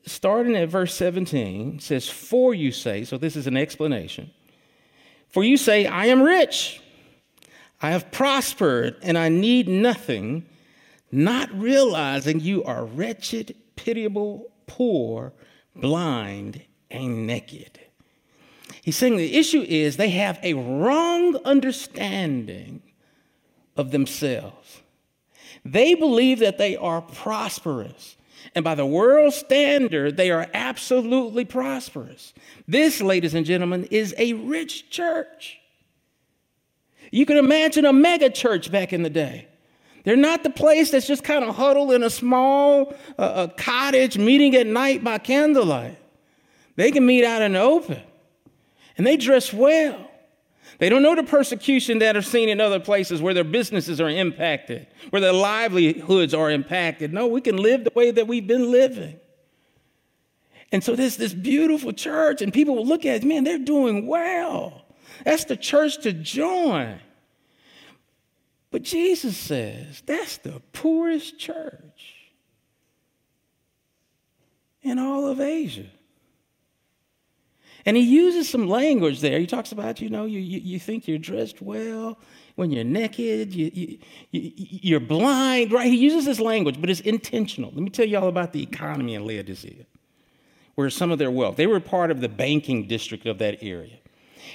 Starting 0.05 0.57
at 0.57 0.69
verse 0.69 0.95
17, 0.95 1.81
says, 1.81 2.09
For 2.09 2.55
you 2.55 2.71
say, 2.71 3.05
so 3.05 3.19
this 3.19 3.35
is 3.35 3.47
an 3.47 3.57
explanation. 3.57 4.31
For 5.31 5.43
you 5.43 5.57
say, 5.57 5.87
I 5.87 6.07
am 6.07 6.23
rich, 6.23 6.81
I 7.81 7.91
have 7.91 8.11
prospered, 8.13 8.97
and 9.03 9.19
I 9.19 9.29
need 9.29 9.69
nothing, 9.69 10.47
not 11.11 11.53
realizing 11.53 12.41
you 12.41 12.63
are 12.65 12.85
wretched, 12.85 13.55
pitiable, 13.75 14.51
poor, 14.67 15.33
blind, 15.81 16.63
and 16.91 17.27
naked. 17.27 17.81
He's 18.83 18.97
saying 18.97 19.17
the 19.17 19.37
issue 19.37 19.65
is 19.67 19.97
they 19.97 20.11
have 20.11 20.39
a 20.43 20.55
wrong 20.55 21.37
understanding 21.45 22.83
of 23.77 23.91
themselves. 23.91 24.83
They 25.65 25.95
believe 25.95 26.39
that 26.39 26.59
they 26.59 26.77
are 26.77 27.03
prosperous. 27.03 28.17
And 28.55 28.65
by 28.65 28.75
the 28.75 28.87
world 28.87 29.35
standard, 29.35 30.17
they 30.17 30.31
are 30.31 30.49
absolutely 30.55 31.45
prosperous. 31.45 32.33
This, 32.69 33.01
ladies 33.01 33.35
and 33.35 33.45
gentlemen, 33.45 33.89
is 33.91 34.15
a 34.19 34.35
rich 34.35 34.89
church. 34.89 35.59
You 37.11 37.27
can 37.27 37.37
imagine 37.37 37.85
a 37.85 37.93
mega 37.93 38.31
church 38.31 38.71
back 38.71 38.93
in 38.93 39.03
the 39.03 39.11
day. 39.11 39.49
They're 40.07 40.15
not 40.15 40.45
the 40.45 40.51
place 40.51 40.93
that's 40.93 41.09
just 41.09 41.25
kind 41.25 41.45
of 41.45 41.57
huddled 41.57 41.91
in 41.91 42.05
a 42.05 42.11
small 42.11 42.95
uh, 43.19 43.49
a 43.49 43.61
cottage 43.61 44.17
meeting 44.17 44.55
at 44.55 44.65
night 44.65 45.03
by 45.03 45.19
candlelight. 45.19 45.99
They 46.77 46.93
can 46.93 47.05
meet 47.05 47.25
out 47.25 47.43
in 47.43 47.55
the 47.55 47.61
open. 47.61 48.01
And 48.97 49.05
they 49.05 49.17
dress 49.17 49.53
well. 49.53 50.09
They 50.79 50.89
don't 50.89 51.03
know 51.03 51.17
the 51.17 51.25
persecution 51.25 51.99
that 51.99 52.17
are 52.17 52.23
seen 52.23 52.49
in 52.49 52.61
other 52.61 52.79
places 52.79 53.21
where 53.21 53.35
their 53.35 53.43
businesses 53.43 54.01
are 54.01 54.09
impacted, 54.09 54.87
where 55.11 55.21
their 55.21 55.33
livelihoods 55.33 56.35
are 56.35 56.53
impacted. 56.53 57.13
No, 57.13 57.27
we 57.27 57.41
can 57.41 57.57
live 57.57 57.83
the 57.83 57.93
way 57.93 58.13
that 58.13 58.29
we've 58.29 58.47
been 58.47 58.71
living. 58.71 59.19
And 60.71 60.85
so 60.85 60.95
there's 60.95 61.17
this 61.17 61.35
beautiful 61.35 61.93
church, 61.93 62.43
and 62.43 62.53
people 62.53 62.77
will 62.77 62.87
look 62.87 63.05
at 63.05 63.25
it, 63.25 63.25
man, 63.25 63.43
they're 63.43 63.59
doing 63.59 64.07
well. 64.07 64.85
That's 65.25 65.47
the 65.47 65.57
church 65.57 65.99
to 66.03 66.13
join. 66.13 67.01
But 68.77 68.83
Jesus 68.83 69.39
says 69.39 70.03
that's 70.05 70.37
the 70.37 70.61
poorest 70.75 71.39
church 71.39 72.35
in 74.83 74.99
all 74.99 75.27
of 75.29 75.41
Asia. 75.41 75.87
And 77.87 77.97
he 77.97 78.03
uses 78.03 78.51
some 78.51 78.69
language 78.69 79.23
there. 79.23 79.39
He 79.39 79.47
talks 79.47 79.73
about, 79.73 80.03
you 80.03 80.11
know, 80.11 80.27
you, 80.27 80.41
you, 80.41 80.59
you 80.59 80.79
think 80.79 81.09
you're 81.09 81.17
dressed 81.17 81.63
well 81.63 82.19
when 82.57 82.71
you're 82.71 82.85
naked, 82.85 83.55
you, 83.55 83.71
you, 83.73 83.99
you, 84.31 84.53
you're 84.57 85.01
blind, 85.01 85.73
right? 85.73 85.87
He 85.87 85.97
uses 85.97 86.27
this 86.27 86.39
language, 86.39 86.79
but 86.79 86.91
it's 86.91 87.01
intentional. 87.01 87.71
Let 87.71 87.81
me 87.81 87.89
tell 87.89 88.07
you 88.07 88.19
all 88.19 88.29
about 88.29 88.53
the 88.53 88.63
economy 88.63 89.15
in 89.15 89.25
Laodicea, 89.25 89.87
where 90.75 90.91
some 90.91 91.11
of 91.11 91.19
their 91.19 91.31
wealth, 91.31 91.57
they 91.57 91.67
were 91.67 91.81
part 91.81 92.11
of 92.11 92.21
the 92.21 92.29
banking 92.29 92.87
district 92.89 93.25
of 93.25 93.39
that 93.39 93.57
area. 93.63 93.97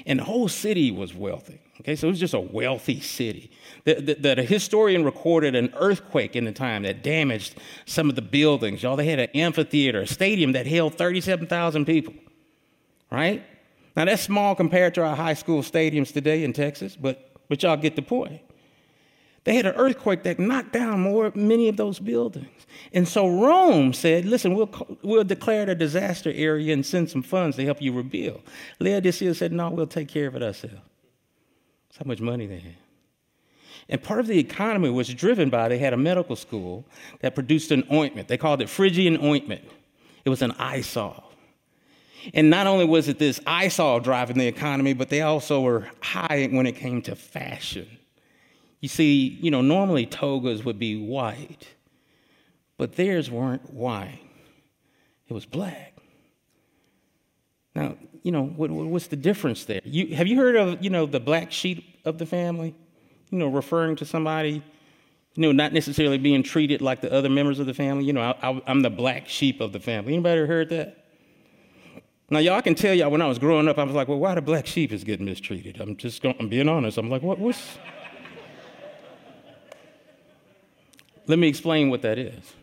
And 0.06 0.20
the 0.20 0.24
whole 0.24 0.48
city 0.48 0.92
was 0.92 1.14
wealthy. 1.14 1.60
Okay, 1.82 1.96
so 1.96 2.08
it 2.08 2.12
was 2.12 2.20
just 2.20 2.34
a 2.34 2.40
wealthy 2.40 3.00
city. 3.00 3.50
That 3.86 4.38
a 4.38 4.44
historian 4.44 5.04
recorded 5.04 5.56
an 5.56 5.74
earthquake 5.76 6.36
in 6.36 6.46
the 6.46 6.52
time 6.52 6.84
that 6.84 7.02
damaged 7.02 7.56
some 7.86 8.10
of 8.10 8.16
the 8.16 8.22
buildings. 8.22 8.84
Y'all, 8.84 8.96
they 8.96 9.06
had 9.06 9.20
an 9.20 9.30
amphitheater, 9.34 10.02
a 10.02 10.08
stadium 10.08 10.52
that 10.52 10.68
held 10.68 10.96
37,000 10.96 11.86
people 11.86 12.14
right? 13.12 13.44
Now 13.96 14.06
that's 14.06 14.24
small 14.24 14.56
compared 14.56 14.96
to 14.96 15.04
our 15.04 15.16
high 15.16 15.36
school 15.36 15.62
stadiums 15.62 16.12
today 16.12 16.44
in 16.44 16.54
Texas, 16.54 16.96
but 16.96 17.28
but 17.50 17.62
y'all 17.62 17.78
get 17.78 17.96
the 17.96 18.02
point. 18.02 18.42
They 19.44 19.56
had 19.56 19.66
an 19.66 19.76
earthquake 19.76 20.24
that 20.24 20.40
knocked 20.40 20.72
down 20.72 21.00
more 21.00 21.32
many 21.34 21.68
of 21.68 21.78
those 21.78 22.00
buildings. 22.00 22.48
And 22.94 23.08
so 23.08 23.28
Rome 23.28 23.92
said, 23.92 24.26
listen, 24.26 24.54
we'll, 24.54 24.70
we'll 25.02 25.24
declare 25.24 25.64
it 25.64 25.70
a 25.70 25.76
disaster 25.76 26.32
area 26.34 26.74
and 26.74 26.86
send 26.86 27.10
some 27.10 27.24
funds 27.24 27.58
to 27.58 27.66
help 27.66 27.82
you 27.82 27.92
rebuild. 27.92 28.42
Laodicea 28.80 29.34
said, 29.34 29.52
no, 29.52 29.70
we'll 29.70 29.88
take 29.88 30.10
care 30.10 30.28
of 30.28 30.36
it 30.36 30.44
ourselves. 30.44 30.76
That's 31.90 31.98
how 31.98 32.06
much 32.06 32.22
money 32.22 32.46
they 32.46 32.60
had. 32.60 32.76
And 33.90 34.02
part 34.02 34.20
of 34.20 34.28
the 34.28 34.38
economy 34.38 34.90
was 34.90 35.12
driven 35.14 35.50
by 35.50 35.68
they 35.68 35.80
had 35.80 35.94
a 35.94 35.98
medical 35.98 36.36
school 36.36 36.86
that 37.22 37.34
produced 37.36 37.72
an 37.72 37.84
ointment. 37.92 38.28
They 38.28 38.38
called 38.38 38.62
it 38.62 38.70
Phrygian 38.70 39.18
ointment. 39.24 39.64
It 40.24 40.30
was 40.30 40.42
an 40.44 40.52
eye 40.52 40.82
salve. 40.82 41.24
And 42.36 42.52
not 42.52 42.68
only 42.68 42.86
was 42.86 43.08
it 43.08 43.18
this 43.18 43.40
eyesore 43.48 44.00
driving 44.00 44.38
the 44.38 44.48
economy, 44.48 44.94
but 44.94 45.10
they 45.10 45.22
also 45.22 45.62
were 45.62 45.90
high 46.02 46.48
when 46.52 46.68
it 46.68 46.76
came 46.76 47.02
to 47.04 47.16
fashion. 47.16 47.88
You 48.82 48.90
see, 48.90 49.38
you 49.42 49.52
know, 49.52 49.62
normally 49.62 50.08
togas 50.08 50.66
would 50.66 50.80
be 50.80 50.98
white, 50.98 51.68
but 52.78 52.96
theirs 52.96 53.30
weren't 53.30 53.72
white. 53.72 54.20
It 55.30 55.34
was 55.34 55.46
black. 55.46 55.96
Now, 57.76 57.96
you 58.24 58.32
know, 58.32 58.44
what, 58.44 58.70
what's 58.72 59.08
the 59.08 59.16
difference 59.16 59.66
there? 59.66 59.82
You, 59.84 60.16
have 60.16 60.28
you 60.28 60.36
heard 60.36 60.56
of, 60.56 60.84
you 60.84 60.90
know, 60.90 61.06
the 61.06 61.20
black 61.20 61.52
sheep 61.52 62.00
of 62.06 62.18
the 62.18 62.26
family? 62.26 62.76
You 63.30 63.38
know, 63.38 63.48
referring 63.48 63.96
to 63.98 64.06
somebody, 64.06 64.64
you 65.36 65.42
know, 65.42 65.52
not 65.52 65.74
necessarily 65.74 66.18
being 66.18 66.44
treated 66.44 66.82
like 66.82 67.02
the 67.02 67.12
other 67.14 67.30
members 67.30 67.60
of 67.60 67.68
the 67.68 67.74
family. 67.74 68.04
You 68.04 68.14
know, 68.14 68.22
I, 68.22 68.62
am 68.70 68.82
the 68.82 68.90
black 68.90 69.30
sheep 69.30 69.62
of 69.62 69.72
the 69.72 69.80
family. 69.80 70.14
Anybody 70.14 70.46
heard 70.46 70.70
that? 70.70 70.98
Now, 72.30 72.40
y'all 72.40 72.62
can 72.62 72.76
tell 72.76 72.94
y'all 72.94 73.12
when 73.12 73.22
I 73.22 73.28
was 73.28 73.40
growing 73.40 73.68
up, 73.68 73.78
I 73.78 73.84
was 73.84 73.94
like, 73.94 74.08
well, 74.08 74.20
why 74.20 74.36
the 74.36 74.42
black 74.42 74.66
sheep 74.66 74.92
is 74.92 75.04
getting 75.04 75.26
mistreated? 75.26 75.80
I'm 75.80 75.96
just 75.98 76.22
going, 76.22 76.36
I'm 76.40 76.50
being 76.50 76.68
honest. 76.68 76.98
I'm 76.98 77.10
like, 77.10 77.22
what, 77.22 77.40
what's. 77.40 77.78
Let 81.32 81.40
me 81.40 81.48
explain 81.48 81.90
what 81.90 82.02
that 82.02 82.18
is. 82.18 82.54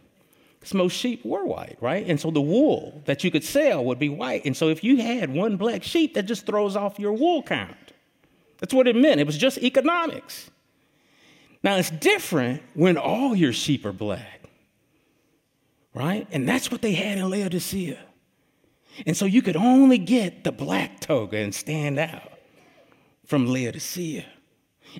Because 0.60 0.74
most 0.74 0.92
sheep 0.92 1.24
were 1.24 1.46
white, 1.46 1.78
right? 1.80 2.04
And 2.06 2.20
so 2.20 2.30
the 2.30 2.42
wool 2.42 3.00
that 3.06 3.24
you 3.24 3.30
could 3.30 3.42
sell 3.42 3.82
would 3.86 3.98
be 3.98 4.10
white. 4.10 4.44
And 4.44 4.54
so 4.54 4.68
if 4.68 4.84
you 4.84 4.98
had 4.98 5.32
one 5.32 5.56
black 5.56 5.82
sheep, 5.82 6.12
that 6.12 6.24
just 6.24 6.44
throws 6.44 6.76
off 6.76 6.98
your 6.98 7.14
wool 7.14 7.42
count. 7.42 7.94
That's 8.58 8.74
what 8.74 8.86
it 8.86 8.94
meant. 8.94 9.22
It 9.22 9.26
was 9.26 9.38
just 9.38 9.56
economics. 9.56 10.50
Now 11.62 11.76
it's 11.76 11.88
different 11.88 12.60
when 12.74 12.98
all 12.98 13.34
your 13.34 13.54
sheep 13.54 13.86
are 13.86 13.92
black, 13.92 14.42
right? 15.94 16.26
And 16.30 16.46
that's 16.46 16.70
what 16.70 16.82
they 16.82 16.92
had 16.92 17.16
in 17.16 17.30
Laodicea. 17.30 17.98
And 19.06 19.16
so 19.16 19.24
you 19.24 19.40
could 19.40 19.56
only 19.56 19.96
get 19.96 20.44
the 20.44 20.52
black 20.52 21.00
toga 21.00 21.38
and 21.38 21.54
stand 21.54 21.98
out 21.98 22.38
from 23.24 23.46
Laodicea 23.46 24.26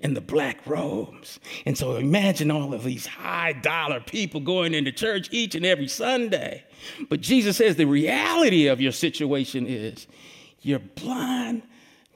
in 0.03 0.15
the 0.15 0.21
black 0.21 0.67
robes. 0.67 1.41
And 1.67 1.77
so 1.77 1.97
imagine 1.97 2.51
all 2.51 2.75
of 2.75 2.85
these 2.85 3.07
high 3.07 3.53
dollar 3.53 4.01
people 4.01 4.41
going 4.41 4.75
into 4.75 4.93
church 4.93 5.29
each 5.33 5.55
and 5.55 5.65
every 5.67 5.89
Sunday. 5.89 6.65
But 7.09 7.21
Jesus 7.21 7.57
says 7.57 7.77
the 7.77 7.87
reality 7.87 8.67
of 8.67 8.81
your 8.81 8.93
situation 8.93 9.67
is 9.67 10.07
you're 10.63 10.79
blind, 10.79 11.63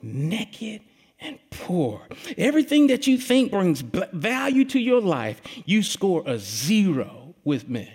naked, 0.03 0.83
and 1.21 1.39
poor. 1.51 2.03
Everything 2.37 2.89
that 2.89 3.07
you 3.07 3.19
think 3.19 3.53
brings 3.53 3.81
value 3.81 4.65
to 4.67 4.79
your 4.79 5.01
life, 5.01 5.41
you 5.65 5.83
score 5.83 6.23
a 6.27 6.39
zero 6.39 7.35
with 7.45 7.69
men. 7.69 7.93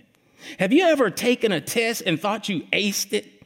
Have 0.60 0.72
you 0.72 0.86
ever 0.86 1.10
taken 1.10 1.52
a 1.52 1.60
test 1.60 2.04
and 2.06 2.20
thought 2.20 2.48
you 2.48 2.62
aced 2.72 3.14
it? 3.14 3.38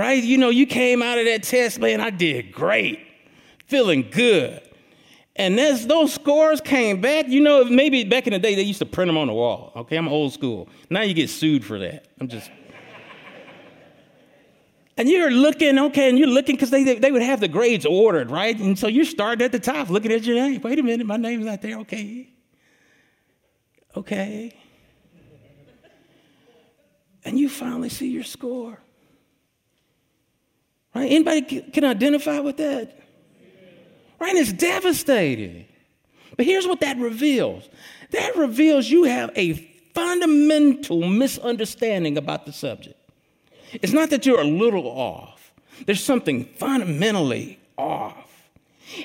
right? 0.00 0.24
You 0.24 0.38
know, 0.38 0.48
you 0.48 0.66
came 0.66 1.02
out 1.02 1.18
of 1.18 1.26
that 1.26 1.42
test, 1.42 1.78
man, 1.78 2.00
I 2.00 2.08
did 2.08 2.52
great, 2.52 3.00
feeling 3.66 4.08
good. 4.10 4.62
And 5.36 5.58
as 5.58 5.86
those 5.86 6.12
scores 6.12 6.60
came 6.60 7.00
back, 7.00 7.28
you 7.28 7.40
know, 7.40 7.64
maybe 7.64 8.04
back 8.04 8.26
in 8.26 8.32
the 8.32 8.38
day 8.38 8.54
they 8.54 8.62
used 8.62 8.80
to 8.80 8.86
print 8.86 9.08
them 9.08 9.16
on 9.16 9.28
the 9.28 9.32
wall. 9.32 9.72
Okay, 9.76 9.96
I'm 9.96 10.08
old 10.08 10.32
school. 10.32 10.68
Now 10.90 11.02
you 11.02 11.14
get 11.14 11.30
sued 11.30 11.64
for 11.64 11.78
that. 11.78 12.06
I'm 12.20 12.28
just. 12.28 12.50
And 14.96 15.08
you're 15.08 15.30
looking, 15.30 15.78
okay, 15.78 16.10
and 16.10 16.18
you're 16.18 16.28
looking 16.28 16.56
because 16.56 16.68
they, 16.68 16.84
they 16.84 17.10
would 17.10 17.22
have 17.22 17.40
the 17.40 17.48
grades 17.48 17.86
ordered, 17.86 18.30
right? 18.30 18.58
And 18.58 18.78
so 18.78 18.86
you're 18.86 19.06
starting 19.06 19.42
at 19.42 19.50
the 19.50 19.58
top, 19.58 19.88
looking 19.88 20.12
at 20.12 20.24
your 20.24 20.36
name. 20.36 20.60
Wait 20.60 20.78
a 20.78 20.82
minute, 20.82 21.06
my 21.06 21.16
name's 21.16 21.46
not 21.46 21.62
there. 21.62 21.78
Okay. 21.78 22.28
Okay. 23.96 24.54
And 27.24 27.38
you 27.38 27.48
finally 27.48 27.88
see 27.88 28.10
your 28.10 28.24
score. 28.24 28.78
Right? 30.94 31.10
Anybody 31.10 31.62
can 31.62 31.84
identify 31.84 32.40
with 32.40 32.58
that? 32.58 32.99
Right? 34.20 34.30
And 34.30 34.38
it's 34.38 34.52
devastating. 34.52 35.66
But 36.36 36.46
here's 36.46 36.66
what 36.66 36.80
that 36.80 36.98
reveals 36.98 37.68
that 38.10 38.36
reveals 38.36 38.90
you 38.90 39.04
have 39.04 39.30
a 39.36 39.54
fundamental 39.94 41.06
misunderstanding 41.08 42.18
about 42.18 42.44
the 42.46 42.52
subject. 42.52 42.96
It's 43.72 43.92
not 43.92 44.10
that 44.10 44.26
you're 44.26 44.40
a 44.40 44.44
little 44.44 44.86
off, 44.86 45.52
there's 45.86 46.02
something 46.02 46.44
fundamentally 46.44 47.58
off. 47.76 48.16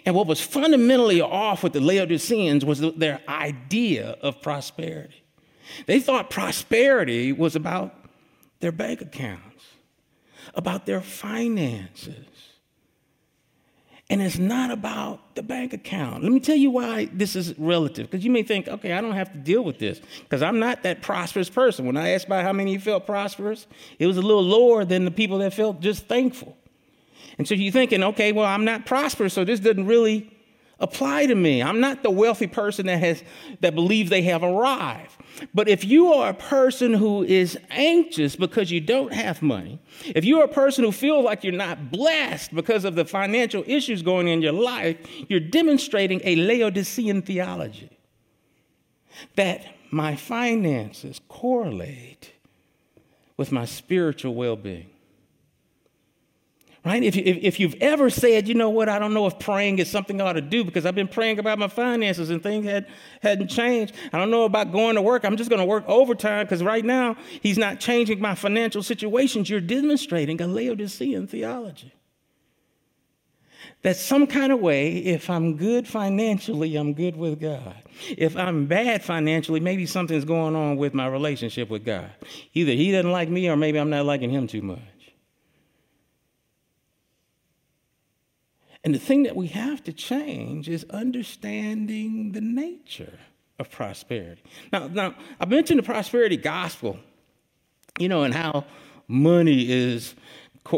And 0.06 0.16
what 0.16 0.26
was 0.26 0.42
fundamentally 0.42 1.22
off 1.22 1.62
with 1.62 1.74
the 1.74 1.80
Laodiceans 1.80 2.66
was 2.66 2.80
their 2.80 3.22
idea 3.28 4.18
of 4.22 4.42
prosperity. 4.42 5.24
They 5.86 6.00
thought 6.00 6.30
prosperity 6.30 7.32
was 7.32 7.56
about 7.56 7.94
their 8.60 8.72
bank 8.72 9.02
accounts, 9.02 9.64
about 10.56 10.88
their 10.88 11.02
finances. 11.02 12.55
And 14.10 14.22
it's 14.22 14.38
not 14.38 14.70
about 14.70 15.34
the 15.34 15.42
bank 15.42 15.74
account. 15.74 16.22
Let 16.22 16.32
me 16.32 16.40
tell 16.40 16.56
you 16.56 16.70
why 16.70 17.06
this 17.12 17.36
is 17.36 17.58
relative. 17.58 18.10
Because 18.10 18.24
you 18.24 18.30
may 18.30 18.44
think, 18.44 18.68
okay, 18.68 18.94
I 18.94 19.02
don't 19.02 19.14
have 19.14 19.32
to 19.32 19.38
deal 19.40 19.64
with 19.64 19.80
this 19.80 20.00
because 20.20 20.44
I'm 20.44 20.60
not 20.60 20.84
that 20.84 21.02
prosperous 21.02 21.50
person. 21.50 21.86
When 21.86 21.98
I 21.98 22.10
asked 22.10 22.26
about 22.26 22.44
how 22.44 22.54
many 22.54 22.74
you 22.74 22.80
felt 22.80 23.08
prosperous, 23.08 23.66
it 23.98 24.06
was 24.06 24.18
a 24.18 24.22
little 24.22 24.44
lower 24.44 24.86
than 24.86 25.06
the 25.06 25.12
people 25.12 25.40
that 25.40 25.56
felt 25.56 25.80
just 25.80 26.06
thankful. 26.06 26.56
And 27.40 27.48
so 27.48 27.56
you're 27.56 27.72
thinking, 27.72 28.04
okay, 28.04 28.32
well, 28.32 28.46
I'm 28.46 28.64
not 28.64 28.86
prosperous, 28.86 29.34
so 29.34 29.44
this 29.44 29.60
doesn't 29.60 29.88
really 29.88 30.32
apply 30.80 31.26
to 31.26 31.36
me. 31.36 31.64
I'm 31.64 31.80
not 31.80 32.04
the 32.04 32.12
wealthy 32.12 32.48
person 32.48 32.86
that 32.86 33.00
has 33.00 33.24
that 33.62 33.74
believes 33.74 34.12
they 34.12 34.22
have 34.24 34.44
arrived. 34.44 35.12
But 35.54 35.68
if 35.68 35.84
you 35.84 36.14
are 36.14 36.30
a 36.30 36.34
person 36.34 36.94
who 36.94 37.24
is 37.24 37.58
anxious 37.70 38.36
because 38.36 38.72
you 38.72 38.80
don't 38.80 39.14
have 39.14 39.42
money, 39.42 39.80
if 40.04 40.24
you're 40.26 40.44
a 40.44 40.50
person 40.50 40.84
who 40.84 40.92
feels 40.92 41.26
like 41.26 41.44
you're 41.44 41.54
not 41.54 41.92
blessed 41.92 42.54
because 42.54 42.86
of 42.86 42.96
the 42.96 43.06
financial 43.06 43.64
issues 43.68 44.02
going 44.02 44.28
in 44.28 44.42
your 44.42 44.54
life, 44.54 44.98
you're 45.28 45.40
demonstrating 45.40 46.22
a 46.24 46.36
Laodicean 46.36 47.22
theology 47.22 47.90
that 49.36 49.66
my 49.92 50.16
finances 50.16 51.22
correlate 51.28 52.34
with 53.38 53.52
my 53.52 53.66
spiritual 53.66 54.36
well 54.36 54.56
being 54.56 54.90
right? 56.86 57.04
If, 57.04 57.16
you, 57.16 57.24
if, 57.26 57.38
if, 57.42 57.60
you've 57.60 57.76
ever 57.82 58.10
said, 58.10 58.48
you 58.48 58.54
know 58.54 58.70
what, 58.70 58.88
I 58.88 59.00
don't 59.00 59.14
know 59.14 59.26
if 59.26 59.40
praying 59.40 59.80
is 59.80 59.90
something 59.90 60.22
I 60.22 60.26
ought 60.26 60.34
to 60.34 60.42
do 60.42 60.64
because 60.64 60.86
I've 60.86 60.96
been 60.96 61.08
praying 61.08 61.40
about 61.40 61.58
my 61.58 61.68
finances 61.68 62.30
and 62.30 62.42
things 62.42 62.66
had, 62.66 62.86
hadn't 63.22 63.48
changed. 63.48 63.96
I 64.14 64.20
don't 64.20 64.30
know 64.30 64.44
about 64.44 64.72
going 64.72 64.96
to 64.96 65.02
work. 65.02 65.26
I'm 65.26 65.36
just 65.36 65.50
going 65.50 65.60
to 65.60 65.66
work 65.66 65.84
overtime 65.88 66.46
because 66.46 66.64
right 66.64 66.86
now 66.86 67.18
he's 67.42 67.58
not 67.58 67.80
changing 67.80 68.22
my 68.22 68.36
financial 68.36 68.84
situations. 68.84 69.50
You're 69.50 69.62
demonstrating 69.62 70.40
a 70.42 70.48
Laodicean 70.48 71.28
theology. 71.28 71.92
That 73.82 73.98
some 73.98 74.26
kind 74.26 74.52
of 74.52 74.60
way, 74.60 74.98
if 74.98 75.30
I'm 75.30 75.58
good 75.58 75.88
financially, 75.88 76.76
I'm 76.76 76.94
good 76.94 77.16
with 77.16 77.40
God. 77.40 77.76
If 78.18 78.36
I'm 78.36 78.66
bad 78.66 79.04
financially, 79.04 79.60
maybe 79.60 79.86
something's 79.86 80.26
going 80.26 80.56
on 80.56 80.78
with 80.78 80.94
my 80.94 81.08
relationship 81.08 81.70
with 81.70 81.86
God. 81.86 82.10
Either 82.54 82.72
he 82.72 82.92
doesn't 82.92 83.12
like 83.12 83.30
me 83.30 83.48
or 83.48 83.56
maybe 83.56 83.80
I'm 83.80 83.90
not 83.90 84.06
liking 84.06 84.30
him 84.30 84.48
too 84.48 84.62
much. 84.62 84.80
And 88.86 88.94
the 88.94 89.00
thing 89.00 89.24
that 89.24 89.36
we 89.36 89.48
have 89.48 89.84
to 89.86 89.92
change 89.92 90.70
is 90.70 90.86
understanding 90.92 92.34
the 92.34 92.40
nature 92.42 93.18
of 93.58 93.72
prosperity. 93.72 94.44
Now, 94.72 94.88
now 94.88 95.16
I 95.40 95.46
mentioned 95.46 95.80
the 95.80 95.84
prosperity 95.84 96.38
gospel, 96.38 97.00
you 97.98 98.08
know, 98.08 98.22
and 98.22 98.32
how 98.32 98.66
money 99.08 99.72
is 99.72 100.14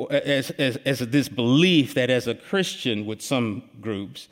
as, 0.10 0.52
as, 0.52 0.78
as 0.78 1.00
this 1.00 1.28
belief 1.28 1.96
that 1.96 2.10
as 2.10 2.28
a 2.28 2.36
Christian 2.36 3.06
with 3.06 3.22
some 3.22 3.64
groups, 3.82 4.30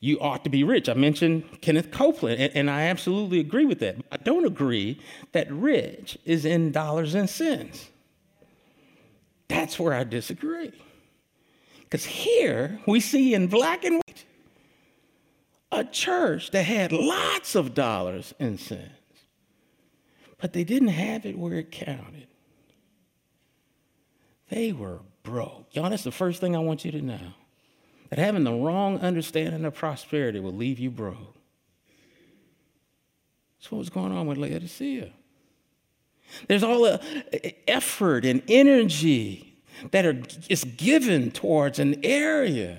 you 0.00 0.18
ought 0.18 0.42
to 0.42 0.50
be 0.50 0.64
rich. 0.64 0.88
I 0.88 0.94
mentioned 0.94 1.44
Kenneth 1.60 1.92
Copeland, 1.92 2.40
and, 2.40 2.56
and 2.56 2.70
I 2.70 2.82
absolutely 2.86 3.38
agree 3.38 3.66
with 3.66 3.78
that. 3.80 3.96
I 4.10 4.16
don't 4.16 4.44
agree 4.44 5.00
that 5.30 5.50
rich 5.52 6.18
is 6.24 6.44
in 6.44 6.72
dollars 6.72 7.14
and 7.14 7.30
cents. 7.30 7.88
That's 9.46 9.78
where 9.78 9.94
I 9.94 10.02
disagree. 10.02 10.72
Because 11.92 12.06
here 12.06 12.80
we 12.86 13.00
see 13.00 13.34
in 13.34 13.48
black 13.48 13.84
and 13.84 13.96
white 13.96 14.24
a 15.70 15.84
church 15.84 16.50
that 16.52 16.62
had 16.62 16.90
lots 16.90 17.54
of 17.54 17.74
dollars 17.74 18.32
and 18.40 18.58
cents, 18.58 18.88
but 20.38 20.54
they 20.54 20.64
didn't 20.64 20.88
have 20.88 21.26
it 21.26 21.36
where 21.36 21.52
it 21.52 21.70
counted. 21.70 22.28
They 24.48 24.72
were 24.72 25.00
broke. 25.22 25.66
Y'all, 25.72 25.90
that's 25.90 26.02
the 26.04 26.10
first 26.10 26.40
thing 26.40 26.56
I 26.56 26.60
want 26.60 26.86
you 26.86 26.92
to 26.92 27.02
know. 27.02 27.34
That 28.08 28.18
having 28.18 28.44
the 28.44 28.54
wrong 28.54 28.98
understanding 29.00 29.62
of 29.66 29.74
prosperity 29.74 30.40
will 30.40 30.54
leave 30.54 30.78
you 30.78 30.90
broke. 30.90 31.36
That's 33.58 33.70
what 33.70 33.76
was 33.76 33.90
going 33.90 34.12
on 34.12 34.26
with 34.26 34.38
Laodicea. 34.38 35.12
There's 36.48 36.62
all 36.62 36.84
the 36.84 37.54
effort 37.68 38.24
and 38.24 38.42
energy 38.48 39.51
that 39.90 40.06
are 40.06 40.20
is 40.48 40.64
given 40.64 41.30
towards 41.30 41.78
an 41.78 42.04
area 42.04 42.78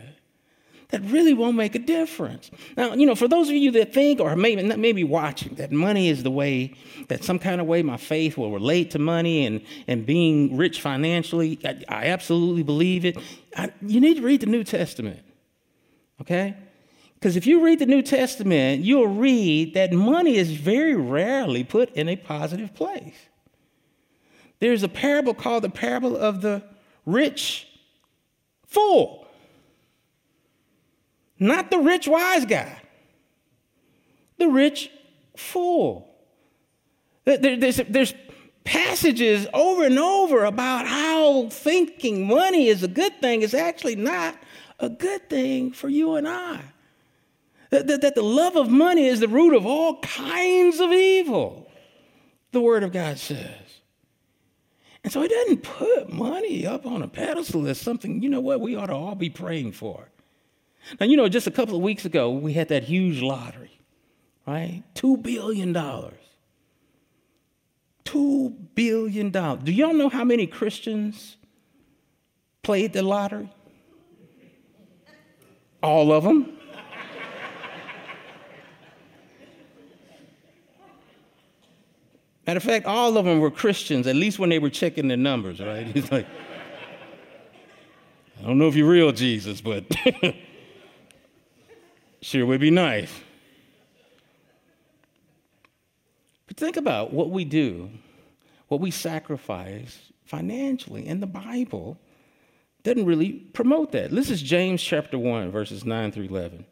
that 0.94 1.02
really 1.06 1.34
won't 1.34 1.58
make 1.58 1.74
a 1.74 1.80
difference. 1.80 2.52
Now, 2.78 2.94
you 2.94 3.08
know, 3.08 3.16
for 3.16 3.28
those 3.28 3.50
of 3.50 3.56
you 3.56 3.72
that 3.72 3.96
think, 3.96 4.20
or 4.20 4.36
maybe 4.36 4.62
maybe 4.78 5.04
watching, 5.04 5.56
that 5.56 5.72
money 5.72 6.08
is 6.08 6.22
the 6.22 6.30
way, 6.30 6.76
that 7.08 7.24
some 7.24 7.40
kind 7.40 7.60
of 7.60 7.66
way 7.66 7.82
my 7.82 7.98
faith 7.98 8.38
will 8.38 8.52
relate 8.52 8.92
to 8.92 9.00
money 9.00 9.44
and, 9.48 9.62
and 9.88 10.06
being 10.06 10.56
rich 10.56 10.82
financially, 10.82 11.58
I, 11.66 11.82
I 11.90 12.06
absolutely 12.10 12.62
believe 12.62 13.06
it. 13.06 13.18
I, 13.58 13.72
you 13.82 14.00
need 14.02 14.18
to 14.18 14.22
read 14.22 14.42
the 14.42 14.46
New 14.46 14.64
Testament, 14.64 15.20
okay? 16.22 16.56
Because 17.16 17.36
if 17.38 17.48
you 17.48 17.66
read 17.66 17.80
the 17.80 17.88
New 17.88 18.04
Testament, 18.04 18.84
you'll 18.84 19.08
read 19.08 19.74
that 19.74 19.94
money 19.94 20.36
is 20.36 20.52
very 20.52 20.96
rarely 20.96 21.64
put 21.64 21.92
in 21.94 22.08
a 22.08 22.16
positive 22.18 22.76
place. 22.76 23.16
There's 24.60 24.84
a 24.84 24.90
parable 24.90 25.34
called 25.34 25.64
the 25.64 25.70
parable 25.70 26.16
of 26.16 26.42
the 26.42 26.62
rich 27.06 27.68
fool. 28.66 29.28
Not 31.40 31.72
the 31.72 31.80
rich 31.80 32.08
wise 32.08 32.46
guy, 32.46 32.82
the 34.38 34.48
rich 34.48 34.90
fool. 35.36 36.10
There's, 37.26 37.78
there's 37.90 38.14
passages 38.64 39.48
over 39.54 39.86
and 39.86 40.00
over 40.00 40.46
about 40.46 40.88
how 40.88 41.50
thinking 41.50 42.28
money 42.28 42.68
is 42.68 42.84
a 42.84 42.88
good 42.88 43.20
thing 43.20 43.42
is 43.42 43.54
actually 43.54 43.96
not 43.96 44.38
a 44.80 44.90
good 44.90 45.30
thing 45.30 45.72
for 45.72 45.90
you 45.90 46.16
and 46.16 46.28
I. 46.28 46.62
That, 47.72 47.88
that, 47.88 48.02
that 48.02 48.16
the 48.16 48.22
love 48.22 48.56
of 48.56 48.70
money 48.70 49.08
is 49.08 49.20
the 49.20 49.28
root 49.28 49.56
of 49.56 49.66
all 49.66 50.00
kinds 50.02 50.80
of 50.80 50.92
evil, 50.92 51.70
the 52.52 52.62
Word 52.62 52.84
of 52.84 52.92
God 52.92 53.18
says. 53.18 53.63
And 55.04 55.12
so 55.12 55.22
he 55.22 55.28
doesn't 55.28 55.64
put 55.64 56.12
money 56.12 56.66
up 56.66 56.86
on 56.86 57.02
a 57.02 57.08
pedestal 57.08 57.68
as 57.68 57.80
something, 57.80 58.24
you 58.24 58.30
know 58.30 58.40
what, 58.40 58.62
we 58.62 58.76
ought 58.76 58.88
to 58.88 58.94
all 58.94 59.16
be 59.16 59.30
praying 59.30 59.74
for. 59.74 60.08
Now, 61.00 61.06
you 61.06 61.18
know, 61.18 61.30
just 61.30 61.48
a 61.48 61.52
couple 61.52 61.76
of 61.76 61.82
weeks 61.82 62.06
ago, 62.06 62.32
we 62.32 62.54
had 62.54 62.70
that 62.70 62.84
huge 62.84 63.22
lottery, 63.22 63.80
right? 64.48 64.84
$2 64.96 65.22
billion. 65.22 65.74
$2 65.74 66.14
billion. 68.76 69.30
Do 69.30 69.72
y'all 69.72 69.94
know 69.94 70.10
how 70.10 70.24
many 70.24 70.48
Christians 70.48 71.38
played 72.62 72.94
the 72.94 73.02
lottery? 73.02 73.50
All 75.82 76.14
of 76.14 76.24
them. 76.24 76.58
Matter 82.46 82.58
of 82.58 82.64
fact, 82.64 82.86
all 82.86 83.18
of 83.18 83.26
them 83.26 83.40
were 83.40 83.52
Christians, 83.52 84.06
at 84.06 84.16
least 84.16 84.38
when 84.38 84.50
they 84.50 84.60
were 84.60 84.70
checking 84.70 85.08
the 85.08 85.16
numbers, 85.16 85.60
right? 85.60 85.88
He's 85.94 86.12
like, 86.12 86.28
I 88.40 88.46
don't 88.46 88.58
know 88.58 88.68
if 88.68 88.76
you're 88.76 88.90
real, 88.90 89.12
Jesus, 89.14 89.62
but 89.62 89.86
sure 92.22 92.46
would 92.46 92.60
be 92.60 92.72
nice. 92.72 93.12
But 96.48 96.58
think 96.58 96.76
about 96.76 97.14
what 97.14 97.30
we 97.30 97.46
do, 97.46 97.90
what 98.68 98.82
we 98.82 98.92
sacrifice 98.92 100.12
financially, 100.26 101.08
and 101.08 101.22
the 101.22 101.28
Bible 101.28 101.98
doesn't 102.84 103.06
really 103.06 103.32
promote 103.32 103.94
that. 103.94 104.12
This 104.12 104.30
is 104.30 104.42
James 104.42 104.84
chapter 104.84 105.18
1, 105.18 105.52
verses 105.52 105.86
9 105.86 106.12
through 106.12 106.26
11. 106.26 106.66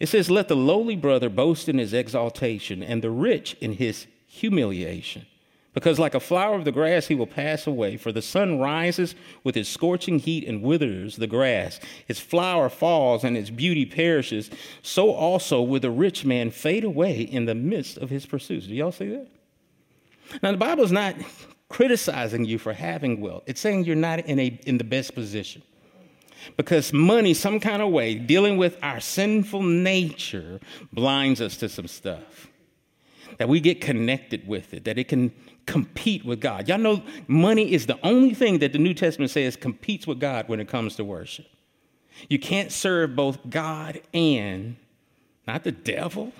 It 0.00 0.08
says, 0.08 0.28
Let 0.28 0.48
the 0.48 0.56
lowly 0.56 0.96
brother 0.96 1.28
boast 1.28 1.68
in 1.68 1.78
his 1.78 1.92
exaltation, 1.92 2.82
and 2.82 3.00
the 3.00 3.10
rich 3.10 3.56
in 3.60 3.74
his 3.74 4.08
humiliation, 4.32 5.26
Because 5.74 5.98
like 5.98 6.14
a 6.14 6.20
flower 6.20 6.54
of 6.54 6.64
the 6.64 6.72
grass, 6.72 7.06
he 7.06 7.14
will 7.14 7.26
pass 7.26 7.66
away. 7.66 7.98
For 7.98 8.12
the 8.12 8.22
sun 8.22 8.58
rises 8.58 9.14
with 9.44 9.58
its 9.58 9.68
scorching 9.68 10.18
heat 10.18 10.48
and 10.48 10.62
withers 10.62 11.16
the 11.16 11.26
grass. 11.26 11.80
Its 12.08 12.18
flower 12.18 12.70
falls 12.70 13.24
and 13.24 13.36
its 13.36 13.50
beauty 13.50 13.84
perishes. 13.84 14.50
So 14.80 15.12
also 15.12 15.60
will 15.60 15.80
the 15.80 15.90
rich 15.90 16.24
man 16.24 16.50
fade 16.50 16.82
away 16.82 17.20
in 17.20 17.44
the 17.44 17.54
midst 17.54 17.98
of 17.98 18.08
his 18.08 18.24
pursuits. 18.24 18.66
Do 18.66 18.74
y'all 18.74 18.90
see 18.90 19.10
that? 19.10 19.28
Now, 20.42 20.52
the 20.52 20.58
Bible 20.58 20.84
is 20.84 20.92
not 20.92 21.14
criticizing 21.68 22.46
you 22.46 22.58
for 22.58 22.72
having 22.72 23.20
wealth, 23.20 23.42
it's 23.46 23.60
saying 23.60 23.84
you're 23.84 23.96
not 23.96 24.20
in, 24.20 24.38
a, 24.38 24.58
in 24.64 24.78
the 24.78 24.84
best 24.84 25.14
position. 25.14 25.62
Because 26.56 26.92
money, 26.92 27.34
some 27.34 27.60
kind 27.60 27.82
of 27.82 27.90
way, 27.90 28.14
dealing 28.14 28.56
with 28.56 28.76
our 28.82 28.98
sinful 28.98 29.62
nature, 29.62 30.58
blinds 30.92 31.40
us 31.40 31.56
to 31.58 31.68
some 31.68 31.86
stuff. 31.86 32.48
That 33.38 33.48
we 33.48 33.60
get 33.60 33.80
connected 33.80 34.46
with 34.46 34.74
it, 34.74 34.84
that 34.84 34.98
it 34.98 35.08
can 35.08 35.32
compete 35.66 36.24
with 36.24 36.40
God. 36.40 36.68
Y'all 36.68 36.78
know 36.78 37.02
money 37.28 37.72
is 37.72 37.86
the 37.86 37.98
only 38.02 38.34
thing 38.34 38.58
that 38.58 38.72
the 38.72 38.78
New 38.78 38.94
Testament 38.94 39.30
says 39.30 39.56
competes 39.56 40.06
with 40.06 40.20
God 40.20 40.48
when 40.48 40.60
it 40.60 40.68
comes 40.68 40.96
to 40.96 41.04
worship. 41.04 41.46
You 42.28 42.38
can't 42.38 42.70
serve 42.70 43.16
both 43.16 43.38
God 43.48 44.00
and 44.12 44.76
not 45.46 45.64
the 45.64 45.72
devil, 45.72 46.32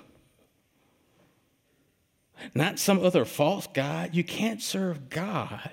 not 2.55 2.78
some 2.78 3.00
other 3.00 3.24
false 3.24 3.66
God. 3.66 4.14
You 4.14 4.24
can't 4.24 4.62
serve 4.62 5.09
God 5.09 5.70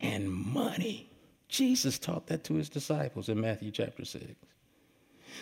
and 0.00 0.30
money. 0.30 1.08
Jesus 1.48 1.98
taught 1.98 2.26
that 2.28 2.44
to 2.44 2.54
his 2.54 2.68
disciples 2.68 3.28
in 3.28 3.40
Matthew 3.40 3.70
chapter 3.70 4.04
6. 4.04 4.24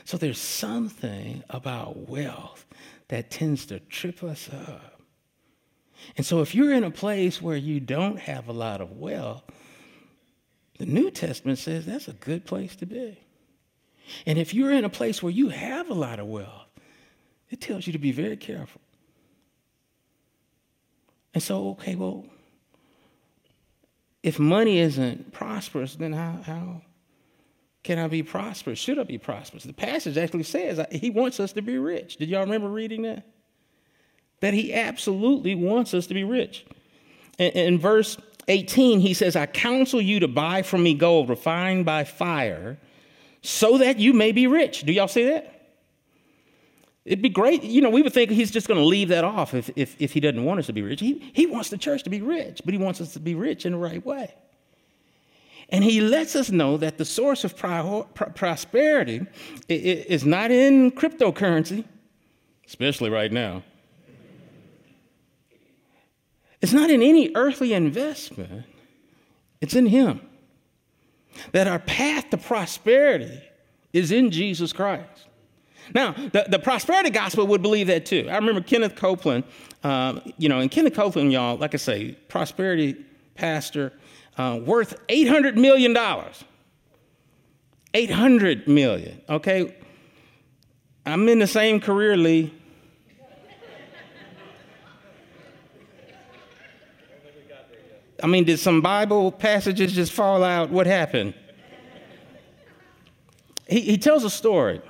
So 0.05 0.17
there's 0.17 0.39
something 0.39 1.43
about 1.51 2.09
wealth 2.09 2.67
that 3.11 3.29
tends 3.29 3.67
to 3.67 3.81
trip 3.81 4.23
us 4.23 4.49
up. 4.53 5.03
And 6.17 6.25
so 6.25 6.41
if 6.41 6.55
you're 6.55 6.73
in 6.73 6.85
a 6.85 6.93
place 6.93 7.43
where 7.43 7.57
you 7.57 7.81
don't 7.81 8.19
have 8.21 8.49
a 8.49 8.53
lot 8.53 8.81
of 8.81 8.93
wealth, 8.93 9.43
the 10.79 10.87
New 10.87 11.11
Testament 11.11 11.59
says 11.59 11.85
that's 11.85 12.07
a 12.07 12.13
good 12.13 12.47
place 12.47 12.77
to 12.77 12.87
be. 12.87 13.19
And 14.27 14.39
if 14.39 14.55
you're 14.55 14.73
in 14.73 14.85
a 14.85 14.89
place 14.89 15.23
where 15.23 15.33
you 15.33 15.49
have 15.49 15.91
a 15.91 15.95
lot 15.95 16.21
of 16.21 16.27
wealth, 16.27 16.69
it 17.51 17.61
tells 17.61 17.85
you 17.87 17.93
to 17.93 17.99
be 17.99 18.13
very 18.13 18.37
careful. 18.37 18.81
And 21.35 21.43
so, 21.43 21.71
okay, 21.71 21.97
well, 21.97 22.25
if 24.23 24.39
money 24.39 24.79
isn't 24.79 25.33
prosperous, 25.33 25.97
then 25.97 26.13
how, 26.13 26.41
how 26.45 26.83
can 27.83 27.99
I 27.99 28.09
be 28.09 28.23
prosperous? 28.23 28.79
Should 28.79 28.99
I 28.99 29.05
be 29.05 29.19
prosperous? 29.19 29.65
The 29.65 29.73
passage 29.73 30.19
actually 30.19 30.43
says 30.43 30.79
uh, 30.79 30.87
he 30.91 31.11
wants 31.11 31.41
us 31.41 31.53
to 31.53 31.63
be 31.63 31.79
rich. 31.79 32.17
Did 32.17 32.29
y'all 32.29 32.43
remember 32.43 32.69
reading 32.69 33.03
that? 33.03 33.27
That 34.41 34.55
he 34.55 34.75
absolutely 34.75 35.55
wants 35.55 35.95
us 35.95 36.07
to 36.09 36.15
be 36.15 36.25
rich. 36.25 36.67
In, 37.39 37.53
in 37.53 37.79
verse 37.79 38.19
18, 38.49 39.01
he 39.01 39.15
says, 39.15 39.35
I 39.37 39.47
counsel 39.47 40.01
you 40.01 40.21
to 40.21 40.29
buy 40.29 40.63
from 40.63 40.83
me 40.83 40.95
gold 40.95 41.29
refined 41.29 41.87
by 41.87 42.05
fire 42.05 42.79
so 43.43 43.79
that 43.79 43.99
you 43.99 44.13
may 44.13 44.33
be 44.33 44.47
rich. 44.47 44.83
Do 44.83 44.93
y'all 44.93 45.09
see 45.09 45.25
that? 45.25 45.57
It'd 47.07 47.23
be 47.23 47.31
great. 47.31 47.63
You 47.65 47.81
know, 47.81 47.89
we 47.89 48.03
would 48.03 48.13
think 48.13 48.31
he's 48.31 48.51
just 48.51 48.69
going 48.69 48.79
to 48.79 48.87
leave 48.87 49.09
that 49.09 49.25
off 49.25 49.55
if, 49.55 49.71
if, 49.75 49.97
if 49.99 50.13
he 50.13 50.21
doesn't 50.21 50.45
want 50.45 50.61
us 50.61 50.67
to 50.67 50.75
be 50.75 50.83
rich. 50.83 51.01
He, 51.01 51.31
he 51.33 51.47
wants 51.47 51.71
the 51.71 51.79
church 51.79 52.03
to 52.03 52.11
be 52.11 52.21
rich, 52.21 52.61
but 52.63 52.75
he 52.75 52.79
wants 52.79 53.01
us 53.01 53.15
to 53.15 53.21
be 53.21 53.35
rich 53.35 53.65
in 53.65 53.73
the 53.73 53.79
right 53.79 54.05
way. 54.05 54.35
And 55.71 55.85
he 55.85 56.01
lets 56.01 56.35
us 56.35 56.51
know 56.51 56.77
that 56.79 56.99
the 56.99 57.05
source 57.05 57.45
of 57.45 57.57
pro- 57.57 58.07
pro- 58.15 58.31
prosperity 58.31 59.27
is 59.69 60.25
not 60.25 60.51
in 60.51 60.91
cryptocurrency, 60.91 61.85
especially 62.67 63.09
right 63.09 63.31
now. 63.31 63.63
It's 66.61 66.73
not 66.73 66.91
in 66.91 67.03
any 67.03 67.31
earthly 67.35 67.73
investment, 67.73 68.65
it's 69.61 69.75
in 69.75 69.87
him. 69.87 70.21
That 71.53 71.69
our 71.69 71.79
path 71.79 72.31
to 72.31 72.37
prosperity 72.37 73.41
is 73.93 74.11
in 74.11 74.31
Jesus 74.31 74.73
Christ. 74.73 75.29
Now, 75.95 76.13
the, 76.13 76.47
the 76.49 76.59
prosperity 76.59 77.11
gospel 77.11 77.47
would 77.47 77.63
believe 77.63 77.87
that 77.87 78.05
too. 78.05 78.27
I 78.29 78.37
remember 78.37 78.61
Kenneth 78.61 78.97
Copeland, 78.97 79.45
um, 79.83 80.21
you 80.37 80.49
know, 80.49 80.61
and 80.61 80.71
Kenneth 80.71 80.95
Copeland, 80.95 81.33
y'all, 81.33 81.57
like 81.57 81.75
I 81.75 81.79
say, 81.79 82.13
prosperity 82.29 82.97
pastor, 83.35 83.93
uh, 84.41 84.57
worth 84.57 85.07
$800 85.09 85.57
million. 85.57 85.97
800 87.93 88.69
million, 88.69 89.21
okay? 89.29 89.77
I'm 91.05 91.29
in 91.29 91.41
the 91.41 91.47
same 91.47 91.81
career, 91.81 92.17
Lee. 92.17 92.55
I 98.23 98.27
mean, 98.27 98.45
did 98.45 98.59
some 98.59 98.83
Bible 98.83 99.33
passages 99.33 99.93
just 99.95 100.13
fall 100.13 100.45
out? 100.45 100.71
What 100.71 100.87
happened? 100.87 101.35
He, 103.67 103.81
he 103.81 103.99
tells 103.99 104.25
a 104.25 104.31
story 104.31 104.81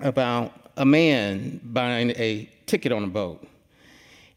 about 0.00 0.52
a 0.76 0.84
man 0.84 1.60
buying 1.64 2.10
a 2.10 2.48
ticket 2.66 2.92
on 2.92 3.04
a 3.04 3.08
boat. 3.08 3.46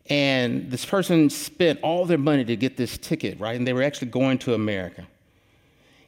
And 0.08 0.70
this 0.70 0.86
person 0.86 1.30
spent 1.30 1.80
all 1.82 2.06
their 2.06 2.18
money 2.18 2.46
to 2.46 2.56
get 2.56 2.78
this 2.78 2.98
ticket, 2.98 3.40
right? 3.40 3.56
And 3.56 3.66
they 3.66 3.74
were 3.74 3.84
actually 3.84 4.10
going 4.10 4.38
to 4.40 4.54
America. 4.54 5.08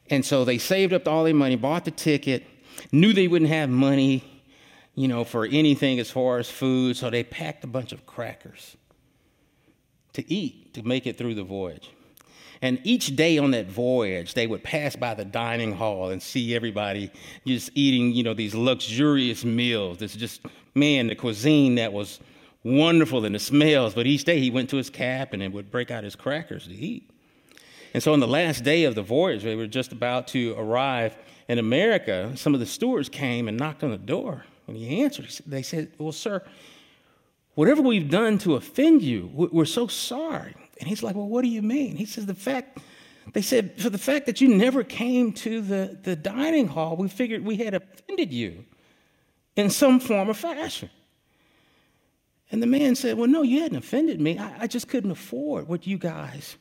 And 0.09 0.23
so 0.23 0.45
they 0.45 0.57
saved 0.57 0.93
up 0.93 1.07
all 1.07 1.23
their 1.23 1.33
money, 1.33 1.55
bought 1.55 1.85
the 1.85 1.91
ticket, 1.91 2.43
knew 2.91 3.11
they 3.11 3.27
wouldn't 3.27 3.49
have 3.49 3.69
money, 3.69 4.23
you 4.95 5.07
know, 5.07 5.23
for 5.23 5.45
anything 5.45 5.99
as 5.99 6.09
far 6.09 6.37
as 6.37 6.49
food, 6.49 6.95
so 6.95 7.09
they 7.09 7.23
packed 7.23 7.63
a 7.63 7.67
bunch 7.67 7.91
of 7.91 8.05
crackers 8.05 8.77
to 10.13 10.31
eat 10.31 10.73
to 10.73 10.83
make 10.83 11.05
it 11.05 11.17
through 11.17 11.35
the 11.35 11.43
voyage. 11.43 11.89
And 12.61 12.79
each 12.83 13.15
day 13.15 13.37
on 13.37 13.51
that 13.51 13.67
voyage, 13.67 14.33
they 14.33 14.47
would 14.47 14.63
pass 14.63 14.95
by 14.95 15.13
the 15.13 15.25
dining 15.25 15.73
hall 15.73 16.09
and 16.09 16.21
see 16.21 16.55
everybody 16.55 17.11
just 17.45 17.69
eating, 17.75 18.13
you 18.13 18.23
know, 18.23 18.33
these 18.33 18.55
luxurious 18.55 19.45
meals. 19.45 19.99
This 19.99 20.15
just, 20.15 20.41
man, 20.73 21.07
the 21.07 21.15
cuisine 21.15 21.75
that 21.75 21.93
was 21.93 22.19
wonderful 22.67 23.25
and 23.25 23.33
the 23.33 23.39
smells. 23.39 23.93
But 23.93 24.07
each 24.07 24.23
day 24.23 24.39
he 24.39 24.51
went 24.51 24.69
to 24.71 24.77
his 24.77 24.89
cabin 24.89 25.41
and 25.41 25.53
would 25.53 25.71
break 25.71 25.91
out 25.91 26.03
his 26.03 26.15
crackers 26.15 26.67
to 26.67 26.73
eat. 26.73 27.09
And 27.93 28.03
so 28.03 28.13
on 28.13 28.19
the 28.19 28.27
last 28.27 28.63
day 28.63 28.83
of 28.83 28.95
the 28.95 29.01
voyage, 29.01 29.43
they 29.43 29.55
were 29.55 29.67
just 29.67 29.91
about 29.91 30.27
to 30.29 30.53
arrive 30.57 31.17
in 31.47 31.57
America. 31.57 32.31
Some 32.35 32.53
of 32.53 32.59
the 32.59 32.65
stewards 32.65 33.09
came 33.09 33.47
and 33.47 33.57
knocked 33.57 33.83
on 33.83 33.91
the 33.91 33.97
door. 33.97 34.45
When 34.65 34.75
he 34.75 35.01
answered, 35.01 35.29
they 35.45 35.61
said, 35.61 35.93
Well, 35.97 36.11
sir, 36.11 36.43
whatever 37.55 37.81
we've 37.81 38.09
done 38.09 38.37
to 38.39 38.55
offend 38.55 39.01
you, 39.01 39.31
we're 39.33 39.65
so 39.65 39.87
sorry. 39.87 40.55
And 40.79 40.87
he's 40.87 41.01
like, 41.01 41.15
Well, 41.15 41.27
what 41.27 41.43
do 41.43 41.47
you 41.47 41.61
mean? 41.61 41.95
He 41.95 42.05
says, 42.05 42.25
The 42.25 42.35
fact, 42.35 42.79
they 43.33 43.41
said, 43.41 43.81
For 43.81 43.89
the 43.89 43.97
fact 43.97 44.25
that 44.25 44.41
you 44.41 44.49
never 44.49 44.83
came 44.83 45.31
to 45.33 45.61
the, 45.61 45.97
the 46.03 46.15
dining 46.15 46.67
hall, 46.67 46.97
we 46.97 47.07
figured 47.07 47.45
we 47.45 47.55
had 47.55 47.73
offended 47.73 48.33
you 48.33 48.65
in 49.55 49.69
some 49.69 49.99
form 50.01 50.29
or 50.29 50.33
fashion. 50.33 50.89
And 52.51 52.61
the 52.61 52.67
man 52.67 52.95
said, 52.95 53.17
Well, 53.17 53.27
no, 53.27 53.41
you 53.41 53.61
hadn't 53.61 53.77
offended 53.77 54.21
me. 54.21 54.37
I, 54.37 54.63
I 54.63 54.67
just 54.67 54.87
couldn't 54.87 55.11
afford 55.11 55.67
what 55.67 55.85
you 55.85 55.97
guys 55.97 56.57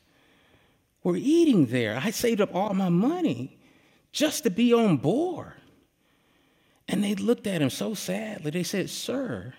were 1.03 1.15
eating 1.15 1.67
there. 1.67 1.99
I 2.03 2.11
saved 2.11 2.41
up 2.41 2.53
all 2.53 2.73
my 2.73 2.89
money 2.89 3.57
just 4.11 4.43
to 4.43 4.49
be 4.49 4.73
on 4.73 4.97
board. 4.97 5.53
And 6.87 7.03
they 7.03 7.15
looked 7.15 7.47
at 7.47 7.61
him 7.61 7.69
so 7.69 7.93
sadly. 7.93 8.51
They 8.51 8.63
said, 8.63 8.89
Sir, 8.89 9.53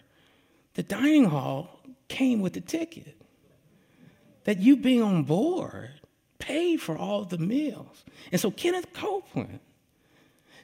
the 0.74 0.82
dining 0.82 1.26
hall 1.26 1.80
came 2.08 2.40
with 2.40 2.54
the 2.54 2.60
ticket 2.60 3.20
that 4.44 4.58
you 4.58 4.76
being 4.76 5.02
on 5.02 5.24
board 5.24 5.90
paid 6.38 6.80
for 6.80 6.96
all 6.96 7.24
the 7.24 7.38
meals. 7.38 8.04
And 8.32 8.40
so 8.40 8.50
Kenneth 8.50 8.92
Copeland 8.92 9.60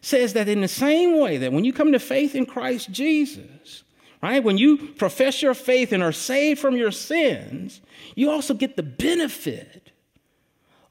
says 0.01 0.33
that 0.35 0.49
in 0.49 0.61
the 0.61 0.69
same 0.69 1.19
way 1.19 1.37
that 1.39 1.53
when 1.53 1.65
you 1.65 1.73
come 1.73 1.93
to 1.93 1.99
faith 1.99 2.35
in 2.35 2.47
Christ 2.47 2.91
Jesus, 2.91 3.85
right, 4.31 4.45
when 4.45 4.59
you 4.59 4.77
profess 4.77 5.43
your 5.43 5.55
faith 5.55 5.93
and 5.93 6.03
are 6.03 6.13
saved 6.13 6.61
from 6.61 6.77
your 6.77 6.91
sins, 6.91 7.81
you 8.15 8.31
also 8.31 8.55
get 8.55 8.77
the 8.77 8.83
benefit 8.83 9.91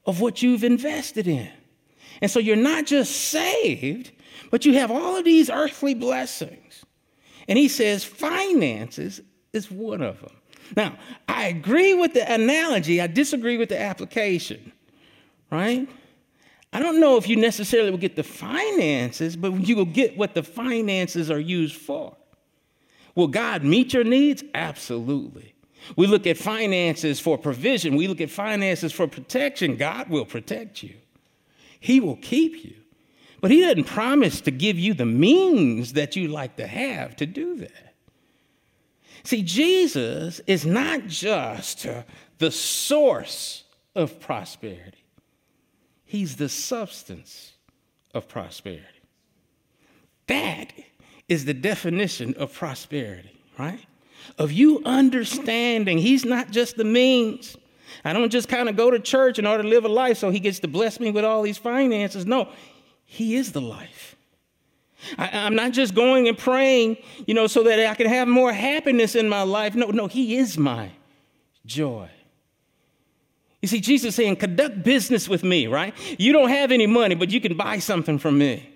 of 0.06 0.20
what 0.20 0.42
you've 0.42 0.64
invested 0.64 1.26
in. 1.26 1.50
And 2.20 2.30
so 2.30 2.38
you're 2.38 2.56
not 2.56 2.86
just 2.86 3.12
saved, 3.12 4.12
but 4.50 4.64
you 4.64 4.74
have 4.74 4.90
all 4.90 5.16
of 5.16 5.24
these 5.24 5.50
earthly 5.50 5.94
blessings. 5.94 6.84
And 7.48 7.58
he 7.58 7.68
says 7.68 8.04
finances 8.04 9.20
is 9.52 9.70
one 9.70 10.02
of 10.02 10.20
them. 10.20 10.36
Now, 10.76 10.96
I 11.28 11.46
agree 11.46 11.94
with 11.94 12.14
the 12.14 12.32
analogy, 12.32 13.00
I 13.00 13.06
disagree 13.06 13.58
with 13.58 13.68
the 13.68 13.80
application, 13.80 14.72
right? 15.50 15.88
I 16.72 16.78
don't 16.80 17.00
know 17.00 17.16
if 17.16 17.28
you 17.28 17.36
necessarily 17.36 17.90
will 17.90 17.98
get 17.98 18.16
the 18.16 18.22
finances, 18.22 19.36
but 19.36 19.52
you 19.66 19.76
will 19.76 19.84
get 19.84 20.16
what 20.16 20.34
the 20.34 20.42
finances 20.42 21.30
are 21.30 21.40
used 21.40 21.76
for. 21.76 22.16
Will 23.14 23.28
God 23.28 23.64
meet 23.64 23.92
your 23.92 24.04
needs? 24.04 24.42
Absolutely. 24.54 25.54
We 25.96 26.06
look 26.06 26.26
at 26.26 26.38
finances 26.38 27.20
for 27.20 27.36
provision, 27.36 27.96
we 27.96 28.08
look 28.08 28.20
at 28.20 28.30
finances 28.30 28.92
for 28.92 29.06
protection. 29.06 29.76
God 29.76 30.08
will 30.08 30.24
protect 30.24 30.82
you, 30.82 30.94
He 31.78 32.00
will 32.00 32.16
keep 32.16 32.64
you. 32.64 32.74
But 33.40 33.50
He 33.50 33.60
doesn't 33.60 33.84
promise 33.84 34.40
to 34.42 34.50
give 34.50 34.78
you 34.78 34.94
the 34.94 35.04
means 35.04 35.92
that 35.92 36.16
you 36.16 36.28
like 36.28 36.56
to 36.56 36.66
have 36.66 37.14
to 37.16 37.26
do 37.26 37.56
that. 37.56 37.94
See, 39.22 39.42
Jesus 39.42 40.40
is 40.46 40.64
not 40.64 41.06
just 41.06 41.86
the 42.38 42.50
source 42.50 43.64
of 43.94 44.20
prosperity. 44.20 45.04
He's 46.04 46.36
the 46.36 46.48
substance 46.48 47.52
of 48.14 48.28
prosperity. 48.28 48.84
That 50.26 50.72
is 51.28 51.44
the 51.44 51.54
definition 51.54 52.34
of 52.34 52.52
prosperity, 52.52 53.40
right? 53.58 53.80
Of 54.38 54.52
you 54.52 54.82
understanding 54.84 55.98
He's 55.98 56.24
not 56.24 56.50
just 56.50 56.76
the 56.76 56.84
means. 56.84 57.56
I 58.04 58.12
don't 58.12 58.30
just 58.30 58.48
kind 58.48 58.68
of 58.68 58.76
go 58.76 58.90
to 58.90 58.98
church 58.98 59.38
in 59.38 59.46
order 59.46 59.62
to 59.62 59.68
live 59.68 59.84
a 59.84 59.88
life 59.88 60.18
so 60.18 60.30
He 60.30 60.40
gets 60.40 60.60
to 60.60 60.68
bless 60.68 61.00
me 61.00 61.10
with 61.10 61.24
all 61.24 61.42
these 61.42 61.58
finances. 61.58 62.26
No, 62.26 62.48
He 63.04 63.36
is 63.36 63.52
the 63.52 63.60
life. 63.60 64.16
I, 65.18 65.46
am 65.46 65.54
not 65.54 65.72
just 65.72 65.94
going 65.94 66.28
and 66.28 66.38
praying, 66.38 66.96
you 67.26 67.34
know, 67.34 67.46
so 67.46 67.62
that 67.64 67.78
I 67.78 67.94
can 67.94 68.06
have 68.06 68.26
more 68.26 68.52
happiness 68.52 69.14
in 69.14 69.28
my 69.28 69.42
life. 69.42 69.74
No, 69.74 69.88
no, 69.88 70.06
He 70.06 70.36
is 70.36 70.56
my 70.56 70.90
joy. 71.66 72.08
You 73.60 73.68
see, 73.68 73.80
Jesus 73.80 74.14
saying, 74.14 74.36
conduct 74.36 74.82
business 74.82 75.26
with 75.26 75.42
me, 75.42 75.66
right? 75.66 75.94
You 76.18 76.32
don't 76.32 76.50
have 76.50 76.70
any 76.70 76.86
money, 76.86 77.14
but 77.14 77.30
you 77.30 77.40
can 77.40 77.56
buy 77.56 77.78
something 77.78 78.18
from 78.18 78.36
me. 78.36 78.73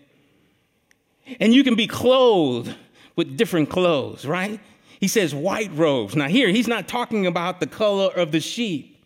And 1.41 1.55
you 1.55 1.65
can 1.65 1.75
be 1.75 1.87
clothed 1.87 2.75
with 3.17 3.37
different 3.37 3.69
clothes, 3.69 4.25
right? 4.25 4.61
He 5.01 5.09
says 5.09 5.35
white 5.35 5.71
robes. 5.75 6.17
Now, 6.17 6.29
here, 6.29 6.49
he's 6.49 6.69
not 6.69 6.89
talking 6.89 7.27
about 7.27 7.61
the 7.61 7.67
color 7.67 8.11
of 8.13 8.33
the 8.33 8.41
sheep, 8.41 9.05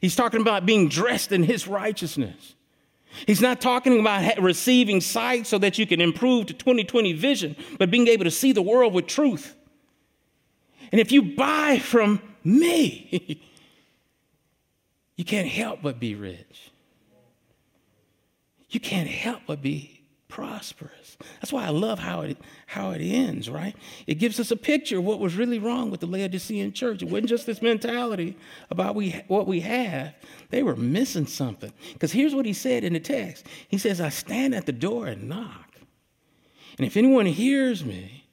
he's 0.00 0.16
talking 0.16 0.40
about 0.40 0.66
being 0.66 0.88
dressed 0.88 1.32
in 1.32 1.42
his 1.42 1.66
righteousness. 1.66 2.54
He's 3.26 3.40
not 3.40 3.60
talking 3.60 4.00
about 4.00 4.40
receiving 4.40 5.00
sight 5.00 5.46
so 5.46 5.56
that 5.58 5.78
you 5.78 5.86
can 5.86 6.00
improve 6.00 6.46
to 6.46 6.52
2020 6.52 7.12
vision, 7.12 7.54
but 7.78 7.88
being 7.88 8.08
able 8.08 8.24
to 8.24 8.30
see 8.30 8.50
the 8.50 8.60
world 8.60 8.92
with 8.92 9.06
truth. 9.06 9.54
And 10.90 11.00
if 11.00 11.12
you 11.12 11.22
buy 11.22 11.78
from 11.78 12.20
me, 12.42 13.40
you 15.16 15.24
can't 15.24 15.48
help 15.48 15.80
but 15.82 16.00
be 16.00 16.16
rich. 16.16 16.72
You 18.68 18.80
can't 18.80 19.08
help 19.08 19.42
but 19.46 19.62
be 19.62 20.00
prosperous. 20.26 21.03
That's 21.40 21.52
why 21.52 21.64
I 21.64 21.70
love 21.70 21.98
how 21.98 22.22
it, 22.22 22.38
how 22.66 22.90
it 22.90 23.00
ends, 23.00 23.48
right? 23.48 23.74
It 24.06 24.14
gives 24.14 24.40
us 24.40 24.50
a 24.50 24.56
picture 24.56 24.98
of 24.98 25.04
what 25.04 25.20
was 25.20 25.36
really 25.36 25.58
wrong 25.58 25.90
with 25.90 26.00
the 26.00 26.06
Laodicean 26.06 26.72
church. 26.72 27.02
It 27.02 27.08
wasn't 27.08 27.28
just 27.28 27.46
this 27.46 27.62
mentality 27.62 28.36
about 28.70 28.94
we, 28.94 29.22
what 29.28 29.46
we 29.46 29.60
have, 29.60 30.14
they 30.50 30.62
were 30.62 30.76
missing 30.76 31.26
something. 31.26 31.72
Because 31.92 32.12
here's 32.12 32.34
what 32.34 32.46
he 32.46 32.52
said 32.52 32.84
in 32.84 32.92
the 32.92 33.00
text 33.00 33.46
He 33.68 33.78
says, 33.78 34.00
I 34.00 34.08
stand 34.08 34.54
at 34.54 34.66
the 34.66 34.72
door 34.72 35.06
and 35.06 35.28
knock. 35.28 35.74
And 36.78 36.86
if 36.86 36.96
anyone 36.96 37.26
hears 37.26 37.84
me 37.84 38.24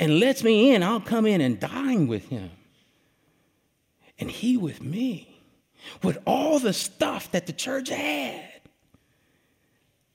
and 0.00 0.18
lets 0.18 0.42
me 0.42 0.74
in, 0.74 0.82
I'll 0.82 1.00
come 1.00 1.26
in 1.26 1.40
and 1.40 1.60
dine 1.60 2.06
with 2.06 2.28
him. 2.28 2.50
And 4.18 4.30
he 4.30 4.56
with 4.56 4.82
me, 4.82 5.42
with 6.02 6.18
all 6.26 6.58
the 6.58 6.72
stuff 6.72 7.30
that 7.32 7.46
the 7.46 7.52
church 7.52 7.88
had. 7.88 8.57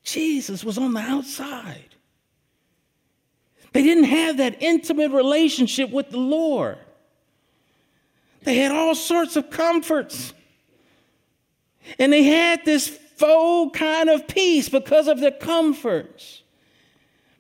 Jesus 0.04 0.64
was 0.64 0.78
on 0.78 0.94
the 0.94 1.00
outside. 1.00 1.96
They 3.72 3.82
didn't 3.82 4.06
have 4.06 4.38
that 4.38 4.62
intimate 4.62 5.12
relationship 5.12 5.90
with 5.90 6.12
the 6.12 6.20
Lord. 6.20 6.78
They 8.44 8.56
had 8.58 8.72
all 8.72 8.94
sorts 8.94 9.36
of 9.36 9.50
comforts. 9.50 10.34
And 11.98 12.14
they 12.14 12.24
had 12.24 12.66
this 12.66 12.88
faux 12.88 13.78
kind 13.78 14.10
of 14.10 14.28
peace 14.28 14.70
because 14.70 15.08
of 15.08 15.20
their 15.20 15.32
comforts. 15.32 16.44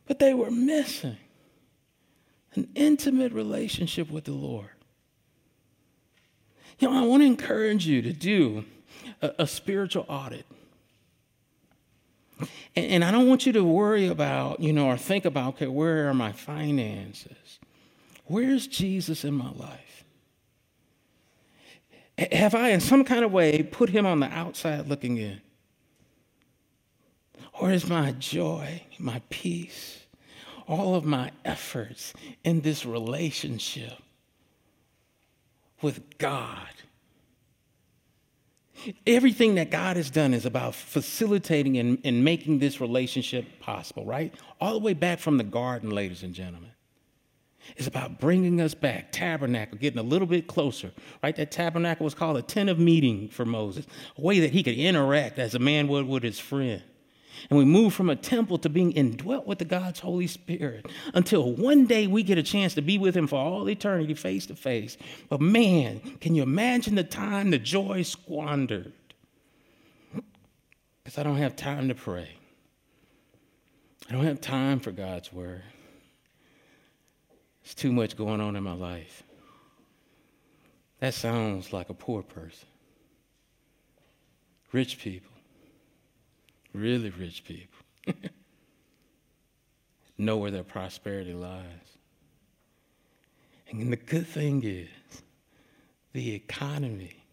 But 0.07 0.19
they 0.19 0.33
were 0.33 0.51
missing 0.51 1.17
an 2.55 2.69
intimate 2.75 3.31
relationship 3.31 4.09
with 4.09 4.25
the 4.25 4.31
Lord. 4.31 4.69
You 6.79 6.89
know, 6.89 6.97
I 6.97 7.05
want 7.05 7.21
to 7.21 7.27
encourage 7.27 7.85
you 7.85 8.01
to 8.01 8.13
do 8.13 8.65
a, 9.21 9.31
a 9.39 9.47
spiritual 9.47 10.05
audit. 10.07 10.45
And, 12.39 12.85
and 12.85 13.03
I 13.03 13.11
don't 13.11 13.27
want 13.27 13.45
you 13.45 13.53
to 13.53 13.63
worry 13.63 14.07
about, 14.07 14.59
you 14.59 14.73
know, 14.73 14.87
or 14.87 14.97
think 14.97 15.25
about, 15.25 15.55
okay, 15.55 15.67
where 15.67 16.09
are 16.09 16.13
my 16.13 16.31
finances? 16.31 17.59
Where's 18.25 18.67
Jesus 18.67 19.23
in 19.23 19.33
my 19.33 19.51
life? 19.51 20.05
Have 22.31 22.55
I, 22.55 22.69
in 22.69 22.79
some 22.79 23.03
kind 23.03 23.25
of 23.25 23.31
way, 23.31 23.63
put 23.63 23.89
him 23.89 24.05
on 24.05 24.19
the 24.19 24.27
outside 24.27 24.87
looking 24.87 25.17
in? 25.17 25.41
Or 27.59 27.71
is 27.71 27.87
my 27.87 28.11
joy, 28.13 28.83
my 28.97 29.21
peace, 29.29 30.03
all 30.67 30.95
of 30.95 31.05
my 31.05 31.31
efforts 31.43 32.13
in 32.43 32.61
this 32.61 32.85
relationship 32.85 33.93
with 35.81 36.17
God 36.17 36.69
Everything 39.07 39.55
that 39.55 39.71
God 39.71 39.97
has 39.97 40.09
done 40.09 40.33
is 40.33 40.45
about 40.45 40.75
facilitating 40.75 41.77
and, 41.77 41.99
and 42.03 42.23
making 42.23 42.59
this 42.59 42.81
relationship 42.81 43.59
possible, 43.59 44.05
right? 44.05 44.33
All 44.59 44.73
the 44.73 44.79
way 44.79 44.93
back 44.93 45.19
from 45.19 45.37
the 45.37 45.43
garden, 45.43 45.89
ladies 45.89 46.23
and 46.23 46.33
gentlemen. 46.33 46.71
It's 47.77 47.87
about 47.87 48.19
bringing 48.19 48.59
us 48.59 48.73
back, 48.73 49.11
tabernacle, 49.11 49.77
getting 49.77 49.99
a 49.99 50.03
little 50.03 50.27
bit 50.27 50.47
closer, 50.47 50.91
right? 51.21 51.35
That 51.35 51.51
tabernacle 51.51 52.03
was 52.03 52.13
called 52.13 52.37
a 52.37 52.41
tent 52.41 52.69
of 52.69 52.77
meeting 52.77 53.29
for 53.29 53.45
Moses, 53.45 53.85
a 54.17 54.21
way 54.21 54.39
that 54.41 54.51
he 54.51 54.63
could 54.63 54.77
interact 54.77 55.39
as 55.39 55.55
a 55.55 55.59
man 55.59 55.87
would 55.87 56.07
with 56.07 56.23
his 56.23 56.39
friend. 56.39 56.83
And 57.49 57.57
we 57.57 57.65
move 57.65 57.93
from 57.93 58.09
a 58.09 58.15
temple 58.15 58.57
to 58.59 58.69
being 58.69 58.91
indwelt 58.91 59.45
with 59.45 59.59
the 59.59 59.65
God's 59.65 59.99
Holy 59.99 60.27
Spirit 60.27 60.85
until 61.13 61.51
one 61.51 61.85
day 61.85 62.07
we 62.07 62.23
get 62.23 62.37
a 62.37 62.43
chance 62.43 62.73
to 62.75 62.81
be 62.81 62.97
with 62.97 63.15
Him 63.15 63.27
for 63.27 63.35
all 63.35 63.69
eternity, 63.69 64.13
face 64.13 64.45
to 64.47 64.55
face. 64.55 64.97
But 65.29 65.41
man, 65.41 65.99
can 66.21 66.35
you 66.35 66.43
imagine 66.43 66.95
the 66.95 67.03
time 67.03 67.51
the 67.51 67.59
joy 67.59 68.03
squandered? 68.03 68.93
Because 71.03 71.17
I 71.17 71.23
don't 71.23 71.37
have 71.37 71.55
time 71.55 71.89
to 71.89 71.95
pray, 71.95 72.29
I 74.09 74.13
don't 74.13 74.25
have 74.25 74.41
time 74.41 74.79
for 74.79 74.91
God's 74.91 75.33
Word. 75.33 75.63
There's 77.63 77.75
too 77.75 77.91
much 77.91 78.17
going 78.17 78.41
on 78.41 78.55
in 78.55 78.63
my 78.63 78.73
life. 78.73 79.23
That 80.99 81.13
sounds 81.13 81.73
like 81.73 81.89
a 81.89 81.93
poor 81.93 82.21
person. 82.21 82.67
Rich 84.71 84.99
people 84.99 85.32
really 86.73 87.09
rich 87.11 87.43
people 87.45 87.79
know 90.17 90.37
where 90.37 90.51
their 90.51 90.63
prosperity 90.63 91.33
lies. 91.33 91.63
And 93.69 93.91
the 93.91 93.97
good 93.97 94.27
thing 94.27 94.63
is, 94.63 94.87
the 96.13 96.35
economy 96.35 97.23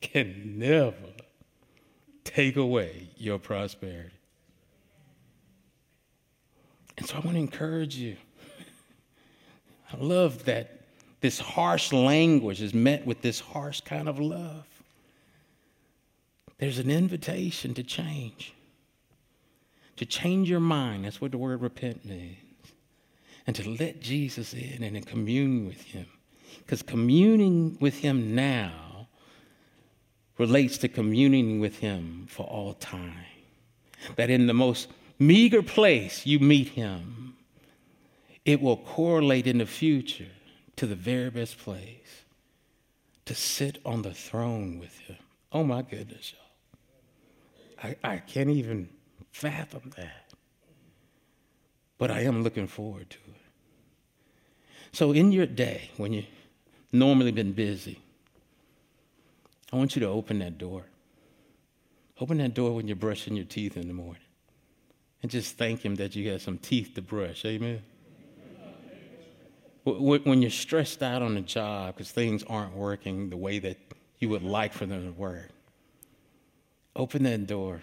can 0.00 0.58
never 0.58 0.94
take 2.24 2.56
away 2.56 3.08
your 3.16 3.38
prosperity. 3.38 4.16
And 6.98 7.06
so 7.06 7.16
I 7.16 7.20
want 7.20 7.32
to 7.32 7.38
encourage 7.38 7.96
you. 7.96 8.16
I 9.92 9.96
love 9.96 10.44
that 10.44 10.80
this 11.20 11.38
harsh 11.38 11.92
language 11.92 12.60
is 12.60 12.74
met 12.74 13.06
with 13.06 13.22
this 13.22 13.40
harsh 13.40 13.80
kind 13.82 14.08
of 14.08 14.18
love. 14.18 14.66
There's 16.58 16.78
an 16.78 16.90
invitation 16.90 17.74
to 17.74 17.82
change 17.82 18.54
to 19.96 20.06
change 20.06 20.48
your 20.48 20.60
mind. 20.60 21.04
That's 21.04 21.20
what 21.20 21.32
the 21.32 21.38
word 21.38 21.60
repent 21.60 22.04
means. 22.04 22.36
And 23.46 23.56
to 23.56 23.68
let 23.68 24.00
Jesus 24.00 24.54
in 24.54 24.82
and 24.82 24.94
to 24.96 25.02
commune 25.02 25.66
with 25.66 25.82
him. 25.82 26.06
Because 26.58 26.82
communing 26.82 27.76
with 27.80 27.98
him 27.98 28.34
now 28.34 29.08
relates 30.38 30.78
to 30.78 30.88
communing 30.88 31.60
with 31.60 31.78
him 31.78 32.26
for 32.28 32.46
all 32.46 32.74
time. 32.74 33.26
That 34.16 34.30
in 34.30 34.46
the 34.46 34.54
most 34.54 34.88
meager 35.18 35.62
place 35.62 36.26
you 36.26 36.38
meet 36.38 36.68
him, 36.68 37.36
it 38.44 38.60
will 38.60 38.78
correlate 38.78 39.46
in 39.46 39.58
the 39.58 39.66
future 39.66 40.30
to 40.76 40.86
the 40.86 40.94
very 40.94 41.30
best 41.30 41.58
place 41.58 42.24
to 43.26 43.34
sit 43.34 43.78
on 43.84 44.02
the 44.02 44.14
throne 44.14 44.78
with 44.78 44.98
him. 45.00 45.18
Oh 45.52 45.62
my 45.62 45.82
goodness, 45.82 46.32
y'all. 46.32 47.90
I, 48.02 48.12
I 48.14 48.16
can't 48.18 48.50
even 48.50 48.88
fathom 49.32 49.92
that. 49.96 50.32
But 51.98 52.10
I 52.10 52.20
am 52.20 52.42
looking 52.42 52.66
forward 52.66 53.10
to 53.10 53.16
it. 53.16 53.40
So, 54.92 55.12
in 55.12 55.32
your 55.32 55.46
day, 55.46 55.90
when 55.96 56.12
you've 56.12 56.26
normally 56.92 57.30
been 57.30 57.52
busy, 57.52 58.00
I 59.72 59.76
want 59.76 59.94
you 59.94 60.00
to 60.00 60.08
open 60.08 60.40
that 60.40 60.58
door. 60.58 60.84
Open 62.20 62.38
that 62.38 62.54
door 62.54 62.74
when 62.74 62.88
you're 62.88 62.96
brushing 62.96 63.36
your 63.36 63.44
teeth 63.44 63.76
in 63.76 63.86
the 63.86 63.94
morning. 63.94 64.22
And 65.22 65.30
just 65.30 65.56
thank 65.56 65.84
Him 65.84 65.94
that 65.96 66.16
you 66.16 66.30
have 66.30 66.42
some 66.42 66.58
teeth 66.58 66.94
to 66.94 67.02
brush. 67.02 67.44
Amen. 67.44 67.82
When 69.84 70.42
you're 70.42 70.50
stressed 70.50 71.02
out 71.02 71.22
on 71.22 71.34
the 71.34 71.40
job 71.40 71.94
because 71.94 72.10
things 72.10 72.44
aren't 72.44 72.74
working 72.74 73.30
the 73.30 73.36
way 73.36 73.58
that 73.60 73.78
you 74.18 74.28
would 74.28 74.42
like 74.42 74.72
for 74.72 74.86
them 74.86 75.06
to 75.06 75.12
work, 75.12 75.48
open 76.94 77.22
that 77.22 77.46
door 77.46 77.80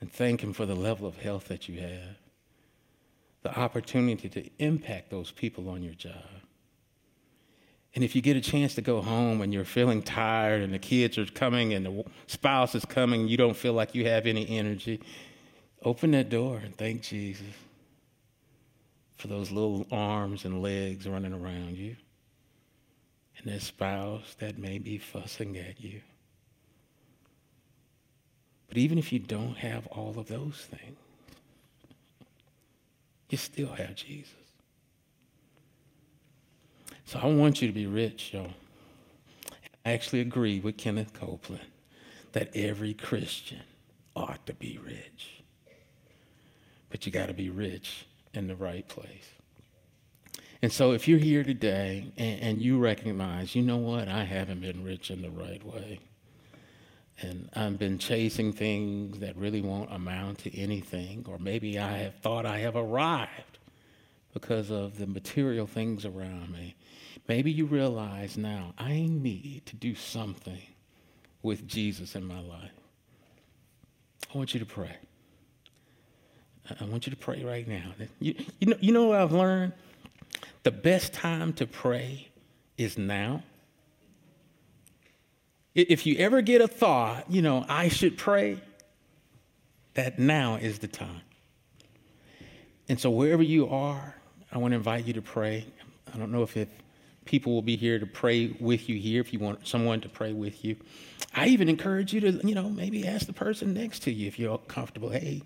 and 0.00 0.12
thank 0.12 0.42
Him 0.42 0.52
for 0.52 0.66
the 0.66 0.74
level 0.74 1.06
of 1.06 1.16
health 1.16 1.48
that 1.48 1.68
you 1.68 1.80
have, 1.80 2.16
the 3.42 3.58
opportunity 3.58 4.28
to 4.28 4.48
impact 4.58 5.10
those 5.10 5.30
people 5.30 5.68
on 5.68 5.82
your 5.82 5.94
job. 5.94 6.24
And 7.94 8.04
if 8.04 8.14
you 8.14 8.22
get 8.22 8.36
a 8.36 8.40
chance 8.40 8.74
to 8.76 8.82
go 8.82 9.00
home 9.02 9.40
and 9.40 9.52
you're 9.52 9.64
feeling 9.64 10.02
tired 10.02 10.62
and 10.62 10.72
the 10.72 10.78
kids 10.78 11.18
are 11.18 11.26
coming 11.26 11.74
and 11.74 11.84
the 11.84 12.04
spouse 12.28 12.74
is 12.74 12.84
coming, 12.84 13.26
you 13.26 13.36
don't 13.36 13.56
feel 13.56 13.72
like 13.72 13.94
you 13.94 14.06
have 14.06 14.26
any 14.26 14.48
energy, 14.48 15.00
open 15.82 16.12
that 16.12 16.28
door 16.28 16.58
and 16.58 16.76
thank 16.76 17.02
Jesus 17.02 17.46
for 19.18 19.26
those 19.26 19.50
little 19.50 19.86
arms 19.90 20.44
and 20.44 20.62
legs 20.62 21.08
running 21.08 21.32
around 21.32 21.76
you 21.76 21.96
and 23.38 23.52
that 23.52 23.62
spouse 23.62 24.36
that 24.38 24.58
may 24.58 24.78
be 24.78 24.98
fussing 24.98 25.56
at 25.56 25.80
you. 25.80 26.00
But 28.70 28.78
even 28.78 28.98
if 28.98 29.12
you 29.12 29.18
don't 29.18 29.58
have 29.58 29.86
all 29.88 30.14
of 30.16 30.28
those 30.28 30.68
things, 30.70 30.96
you 33.28 33.36
still 33.36 33.72
have 33.72 33.96
Jesus. 33.96 34.32
So 37.04 37.18
I 37.20 37.26
want 37.26 37.60
you 37.60 37.66
to 37.66 37.74
be 37.74 37.86
rich, 37.86 38.32
y'all. 38.32 38.52
I 39.84 39.90
actually 39.90 40.20
agree 40.20 40.60
with 40.60 40.76
Kenneth 40.76 41.12
Copeland 41.12 41.66
that 42.32 42.54
every 42.54 42.94
Christian 42.94 43.62
ought 44.14 44.46
to 44.46 44.54
be 44.54 44.78
rich. 44.84 45.42
But 46.90 47.04
you 47.04 47.10
got 47.10 47.26
to 47.26 47.34
be 47.34 47.50
rich 47.50 48.06
in 48.32 48.46
the 48.46 48.54
right 48.54 48.86
place. 48.88 49.32
And 50.62 50.70
so 50.70 50.92
if 50.92 51.08
you're 51.08 51.18
here 51.18 51.42
today 51.42 52.12
and, 52.16 52.40
and, 52.40 52.62
you 52.62 52.78
recognize, 52.78 53.56
you 53.56 53.62
know 53.62 53.78
what, 53.78 54.08
I 54.08 54.24
haven't 54.24 54.60
been 54.60 54.84
rich 54.84 55.10
in 55.10 55.22
the 55.22 55.30
right 55.30 55.64
way. 55.64 55.98
And 57.22 57.50
I've 57.54 57.78
been 57.78 57.98
chasing 57.98 58.52
things 58.52 59.18
that 59.18 59.36
really 59.36 59.60
won't 59.60 59.92
amount 59.92 60.38
to 60.38 60.58
anything, 60.58 61.26
or 61.28 61.38
maybe 61.38 61.78
I 61.78 61.98
have 61.98 62.14
thought 62.16 62.46
I 62.46 62.58
have 62.58 62.76
arrived 62.76 63.58
because 64.32 64.70
of 64.70 64.96
the 64.98 65.06
material 65.06 65.66
things 65.66 66.06
around 66.06 66.50
me. 66.50 66.76
Maybe 67.28 67.50
you 67.50 67.66
realize 67.66 68.38
now 68.38 68.74
I 68.78 69.06
need 69.10 69.66
to 69.66 69.76
do 69.76 69.94
something 69.94 70.62
with 71.42 71.66
Jesus 71.66 72.14
in 72.14 72.24
my 72.24 72.40
life. 72.40 72.70
I 74.32 74.38
want 74.38 74.54
you 74.54 74.60
to 74.60 74.66
pray. 74.66 74.96
I 76.78 76.84
want 76.84 77.06
you 77.06 77.10
to 77.10 77.16
pray 77.16 77.42
right 77.42 77.66
now. 77.66 77.92
You, 78.20 78.34
you, 78.60 78.68
know, 78.68 78.76
you 78.80 78.92
know 78.92 79.06
what 79.06 79.20
I've 79.20 79.32
learned? 79.32 79.72
The 80.62 80.70
best 80.70 81.12
time 81.12 81.52
to 81.54 81.66
pray 81.66 82.28
is 82.78 82.96
now. 82.96 83.42
If 85.74 86.04
you 86.04 86.16
ever 86.18 86.42
get 86.42 86.60
a 86.60 86.68
thought, 86.68 87.30
you 87.30 87.42
know, 87.42 87.64
I 87.68 87.88
should 87.88 88.18
pray, 88.18 88.60
that 89.94 90.18
now 90.18 90.56
is 90.56 90.80
the 90.80 90.88
time. 90.88 91.22
And 92.88 92.98
so, 92.98 93.10
wherever 93.10 93.42
you 93.42 93.68
are, 93.68 94.16
I 94.50 94.58
want 94.58 94.72
to 94.72 94.76
invite 94.76 95.06
you 95.06 95.12
to 95.14 95.22
pray. 95.22 95.64
I 96.12 96.18
don't 96.18 96.32
know 96.32 96.42
if 96.42 96.56
people 97.24 97.52
will 97.52 97.62
be 97.62 97.76
here 97.76 98.00
to 98.00 98.06
pray 98.06 98.56
with 98.58 98.88
you 98.88 98.98
here, 98.98 99.20
if 99.20 99.32
you 99.32 99.38
want 99.38 99.66
someone 99.66 100.00
to 100.00 100.08
pray 100.08 100.32
with 100.32 100.64
you. 100.64 100.76
I 101.34 101.46
even 101.46 101.68
encourage 101.68 102.12
you 102.12 102.20
to, 102.22 102.32
you 102.46 102.56
know, 102.56 102.68
maybe 102.68 103.06
ask 103.06 103.26
the 103.26 103.32
person 103.32 103.72
next 103.72 104.00
to 104.00 104.12
you 104.12 104.26
if 104.26 104.38
you're 104.38 104.58
comfortable, 104.58 105.10
hey, 105.10 105.42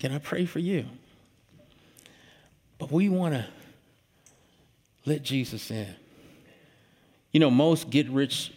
can 0.00 0.12
I 0.12 0.18
pray 0.18 0.44
for 0.44 0.58
you? 0.58 0.86
But 2.78 2.90
we 2.90 3.08
want 3.08 3.34
to 3.34 3.46
let 5.04 5.22
Jesus 5.22 5.70
in. 5.70 5.94
You 7.32 7.40
know, 7.40 7.50
most 7.50 7.90
get 7.90 8.08
rich 8.08 8.52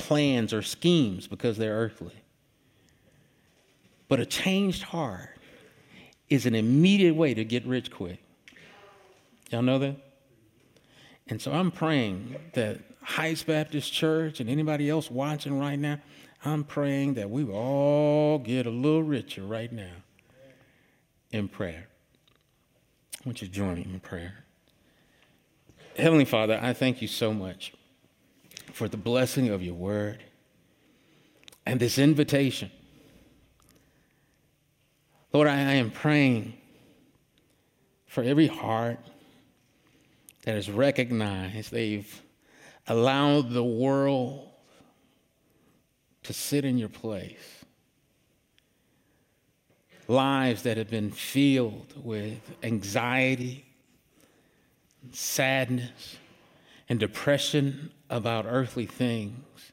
plans 0.00 0.52
or 0.52 0.62
schemes 0.62 1.26
because 1.26 1.56
they're 1.56 1.76
earthly. 1.76 2.14
But 4.08 4.18
a 4.20 4.26
changed 4.26 4.82
heart 4.82 5.38
is 6.28 6.46
an 6.46 6.54
immediate 6.54 7.14
way 7.14 7.34
to 7.34 7.44
get 7.44 7.64
rich 7.66 7.90
quick. 7.90 8.22
Y'all 9.50 9.62
know 9.62 9.78
that? 9.78 9.96
And 11.28 11.40
so 11.40 11.52
I'm 11.52 11.70
praying 11.70 12.36
that 12.54 12.80
Heights 13.02 13.42
Baptist 13.42 13.92
Church 13.92 14.40
and 14.40 14.50
anybody 14.50 14.90
else 14.90 15.10
watching 15.10 15.58
right 15.58 15.78
now, 15.78 15.98
I'm 16.44 16.64
praying 16.64 17.14
that 17.14 17.30
we 17.30 17.44
will 17.44 17.54
all 17.54 18.38
get 18.38 18.66
a 18.66 18.70
little 18.70 19.02
richer 19.02 19.42
right 19.42 19.70
now 19.70 19.92
in 21.30 21.48
prayer. 21.48 21.86
I 23.14 23.28
want 23.28 23.42
you 23.42 23.48
to 23.48 23.52
join 23.52 23.74
me 23.76 23.82
in 23.92 24.00
prayer. 24.00 24.44
Heavenly 25.96 26.24
Father, 26.24 26.58
I 26.60 26.72
thank 26.72 27.02
you 27.02 27.08
so 27.08 27.32
much 27.34 27.74
for 28.72 28.88
the 28.88 28.96
blessing 28.96 29.48
of 29.48 29.62
your 29.62 29.74
word 29.74 30.22
and 31.66 31.78
this 31.78 31.98
invitation. 31.98 32.70
Lord, 35.32 35.46
I, 35.46 35.74
am 35.74 35.90
praying 35.90 36.54
for 38.06 38.24
every 38.24 38.48
heart 38.48 38.98
that 40.44 40.54
has 40.54 40.70
recognized 40.70 41.70
they've 41.70 42.22
allowed 42.88 43.50
the 43.50 43.62
world 43.62 44.48
to 46.24 46.32
sit 46.32 46.64
in 46.64 46.78
your 46.78 46.88
place. 46.88 47.64
Lives 50.08 50.64
that 50.64 50.76
have 50.76 50.90
been 50.90 51.12
filled 51.12 51.92
with 52.04 52.40
anxiety, 52.64 53.64
sadness, 55.12 56.16
and 56.90 56.98
depression 56.98 57.92
about 58.10 58.44
earthly 58.46 58.84
things. 58.84 59.72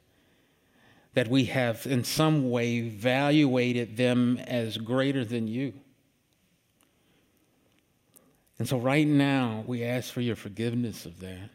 That 1.14 1.28
we 1.28 1.46
have 1.46 1.84
in 1.84 2.04
some 2.04 2.48
way 2.48 2.76
evaluated 2.76 3.96
them 3.96 4.38
as 4.46 4.78
greater 4.78 5.24
than 5.24 5.48
you. 5.48 5.72
And 8.58 8.68
so, 8.68 8.78
right 8.78 9.06
now, 9.06 9.64
we 9.66 9.82
ask 9.82 10.12
for 10.12 10.20
your 10.20 10.36
forgiveness 10.36 11.06
of 11.06 11.18
that. 11.20 11.50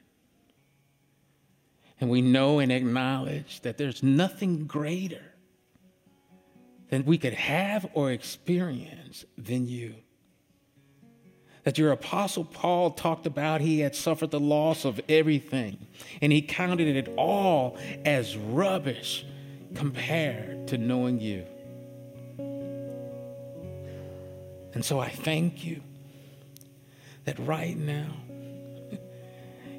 And 2.02 2.10
we 2.10 2.22
know 2.22 2.60
and 2.60 2.72
acknowledge 2.72 3.62
that 3.62 3.78
there's 3.78 4.04
nothing 4.04 4.68
greater 4.68 5.24
than 6.90 7.06
we 7.06 7.18
could 7.18 7.34
have 7.34 7.90
or 7.94 8.12
experience 8.12 9.24
than 9.38 9.68
you. 9.68 9.96
That 11.64 11.78
your 11.78 11.92
apostle 11.92 12.44
Paul 12.44 12.92
talked 12.92 13.26
about, 13.26 13.62
he 13.62 13.80
had 13.80 13.96
suffered 13.96 14.32
the 14.32 14.40
loss 14.40 14.84
of 14.84 15.00
everything, 15.08 15.88
and 16.22 16.32
he 16.32 16.42
counted 16.42 16.96
it 16.96 17.14
all 17.18 17.78
as 18.06 18.36
rubbish 18.36 19.26
compared 19.74 20.68
to 20.68 20.78
knowing 20.78 21.20
you. 21.22 21.46
And 24.74 24.84
so 24.84 25.00
I 25.00 25.10
thank 25.10 25.64
you 25.64 25.82
that 27.26 27.40
right 27.40 27.78
now 27.78 28.12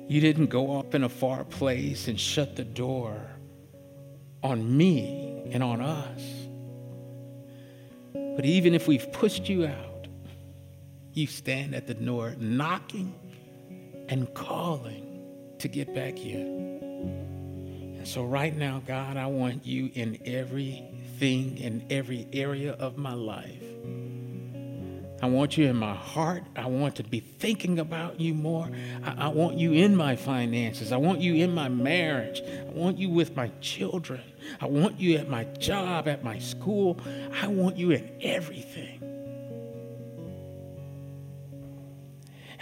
you 0.08 0.20
didn't 0.20 0.46
go 0.46 0.78
up 0.78 0.94
in 0.94 1.04
a 1.04 1.08
far 1.08 1.44
place 1.44 2.08
and 2.08 2.18
shut 2.18 2.56
the 2.56 2.64
door 2.64 3.20
on 4.42 4.76
me 4.76 5.42
and 5.50 5.62
on 5.62 5.80
us. 5.80 6.22
But 8.12 8.44
even 8.44 8.74
if 8.74 8.86
we've 8.86 9.10
pushed 9.12 9.48
you 9.48 9.66
out, 9.66 9.93
you 11.16 11.26
stand 11.26 11.74
at 11.74 11.86
the 11.86 11.94
door 11.94 12.34
knocking 12.38 13.14
and 14.08 14.32
calling 14.34 15.22
to 15.58 15.68
get 15.68 15.94
back 15.94 16.18
in. 16.18 16.80
And 17.98 18.06
so, 18.06 18.24
right 18.24 18.54
now, 18.54 18.82
God, 18.86 19.16
I 19.16 19.26
want 19.26 19.64
you 19.64 19.90
in 19.94 20.18
everything, 20.26 21.58
in 21.58 21.86
every 21.88 22.26
area 22.32 22.72
of 22.72 22.98
my 22.98 23.14
life. 23.14 23.62
I 25.22 25.26
want 25.26 25.56
you 25.56 25.66
in 25.68 25.76
my 25.76 25.94
heart. 25.94 26.42
I 26.54 26.66
want 26.66 26.96
to 26.96 27.02
be 27.02 27.20
thinking 27.20 27.78
about 27.78 28.20
you 28.20 28.34
more. 28.34 28.68
I, 29.02 29.24
I, 29.24 29.28
want 29.28 29.56
you 29.56 29.72
in 29.72 29.96
my 29.96 30.16
finances. 30.16 30.92
I 30.92 30.98
want 30.98 31.20
you 31.20 31.36
in 31.36 31.54
my 31.54 31.68
marriage. 31.70 32.42
I 32.42 32.70
want 32.72 32.98
you 32.98 33.08
with 33.08 33.34
my 33.34 33.48
children. 33.62 34.20
I 34.60 34.66
want 34.66 35.00
you 35.00 35.16
at 35.16 35.30
my 35.30 35.44
job, 35.44 36.08
at 36.08 36.22
my 36.22 36.38
school. 36.40 37.00
I 37.40 37.46
want 37.46 37.78
you 37.78 37.92
in 37.92 38.18
everything. 38.20 39.03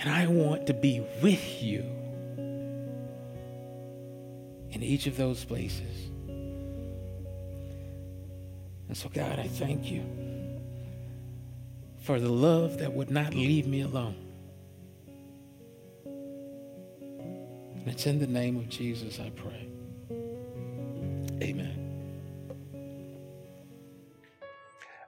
And 0.02 0.10
I 0.10 0.26
want 0.26 0.66
to 0.66 0.74
be 0.74 1.00
with 1.22 1.62
you 1.62 1.84
in 4.70 4.82
each 4.82 5.06
of 5.06 5.16
those 5.16 5.44
places. 5.44 6.10
And 8.88 8.96
so, 8.96 9.08
God, 9.08 9.38
I 9.38 9.46
thank 9.46 9.88
you 9.88 10.02
for 12.00 12.18
the 12.18 12.28
love 12.28 12.78
that 12.78 12.92
would 12.92 13.12
not 13.12 13.32
leave 13.32 13.68
me 13.68 13.82
alone. 13.82 14.16
And 17.76 17.86
it's 17.86 18.06
in 18.08 18.18
the 18.18 18.26
name 18.26 18.56
of 18.56 18.68
Jesus 18.68 19.20
I 19.20 19.30
pray. 19.30 19.68
Amen. 21.40 21.78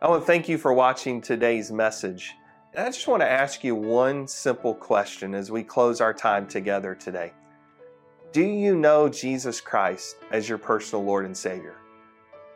I 0.01 0.07
want 0.07 0.23
to 0.23 0.27
thank 0.27 0.49
you 0.49 0.57
for 0.57 0.73
watching 0.73 1.21
today's 1.21 1.73
message. 1.73 2.33
I 2.77 2.87
just 2.87 3.07
want 3.07 3.23
to 3.23 3.31
ask 3.31 3.63
you 3.63 3.75
one 3.75 4.27
simple 4.27 4.75
question 4.75 5.35
as 5.35 5.51
we 5.51 5.63
close 5.63 6.01
our 6.01 6.13
time 6.13 6.47
together 6.47 6.95
today. 6.95 7.33
Do 8.33 8.43
you 8.43 8.77
know 8.77 9.09
Jesus 9.09 9.61
Christ 9.61 10.17
as 10.33 10.49
your 10.49 10.59
personal 10.59 11.05
Lord 11.05 11.25
and 11.25 11.37
Savior? 11.37 11.77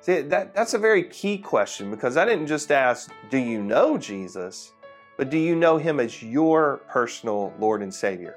See, 0.00 0.22
that, 0.22 0.54
that's 0.54 0.74
a 0.74 0.78
very 0.78 1.04
key 1.04 1.38
question 1.38 1.90
because 1.90 2.16
I 2.16 2.24
didn't 2.24 2.48
just 2.48 2.72
ask, 2.72 3.10
Do 3.30 3.38
you 3.38 3.62
know 3.62 3.96
Jesus? 3.96 4.72
but 5.18 5.30
do 5.30 5.36
you 5.36 5.56
know 5.56 5.76
Him 5.76 6.00
as 6.00 6.22
your 6.22 6.78
personal 6.88 7.52
Lord 7.58 7.82
and 7.82 7.92
Savior? 7.92 8.36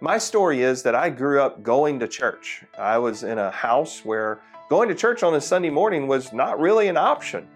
My 0.00 0.18
story 0.18 0.62
is 0.62 0.82
that 0.82 0.94
I 0.94 1.08
grew 1.08 1.40
up 1.40 1.62
going 1.62 2.00
to 2.00 2.08
church. 2.08 2.64
I 2.76 2.98
was 2.98 3.22
in 3.22 3.38
a 3.38 3.50
house 3.50 4.04
where 4.04 4.40
going 4.68 4.88
to 4.88 4.94
church 4.94 5.22
on 5.22 5.34
a 5.34 5.40
Sunday 5.40 5.70
morning 5.70 6.08
was 6.08 6.32
not 6.32 6.58
really 6.58 6.88
an 6.88 6.96
option. 6.96 7.46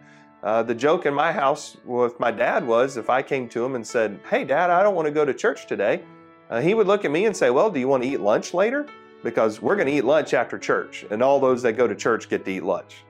Uh, 0.45 0.63
the 0.63 0.75
joke 0.75 1.07
in 1.07 1.15
my 1.15 1.33
house 1.33 1.79
with 1.87 2.21
my 2.21 2.31
dad 2.31 2.67
was 2.67 2.99
if 2.99 3.09
I 3.09 3.23
came 3.23 3.49
to 3.49 3.65
him 3.65 3.75
and 3.75 3.87
said, 3.87 4.21
Hey, 4.29 4.45
dad, 4.45 4.69
I 4.69 4.83
don't 4.83 4.95
want 4.95 5.07
to 5.07 5.13
go 5.13 5.25
to 5.25 5.33
church 5.33 5.67
today, 5.67 6.03
uh, 6.51 6.61
he 6.61 6.75
would 6.75 6.87
look 6.87 7.07
at 7.07 7.11
me 7.11 7.25
and 7.25 7.35
say, 7.35 7.49
Well, 7.49 7.71
do 7.71 7.81
you 7.81 7.89
want 7.89 8.03
to 8.03 8.09
eat 8.11 8.21
lunch 8.21 8.53
later? 8.53 8.87
Because 9.23 9.63
we're 9.63 9.75
going 9.75 9.89
to 9.89 9.95
eat 9.95 10.05
lunch 10.05 10.35
after 10.35 10.59
church, 10.59 11.07
and 11.11 11.23
all 11.23 11.41
those 11.41 11.63
that 11.63 11.73
go 11.73 11.89
to 11.89 11.95
church 11.95 12.29
get 12.29 12.45
to 12.45 12.51
eat 12.51 12.63
lunch. 12.63 13.05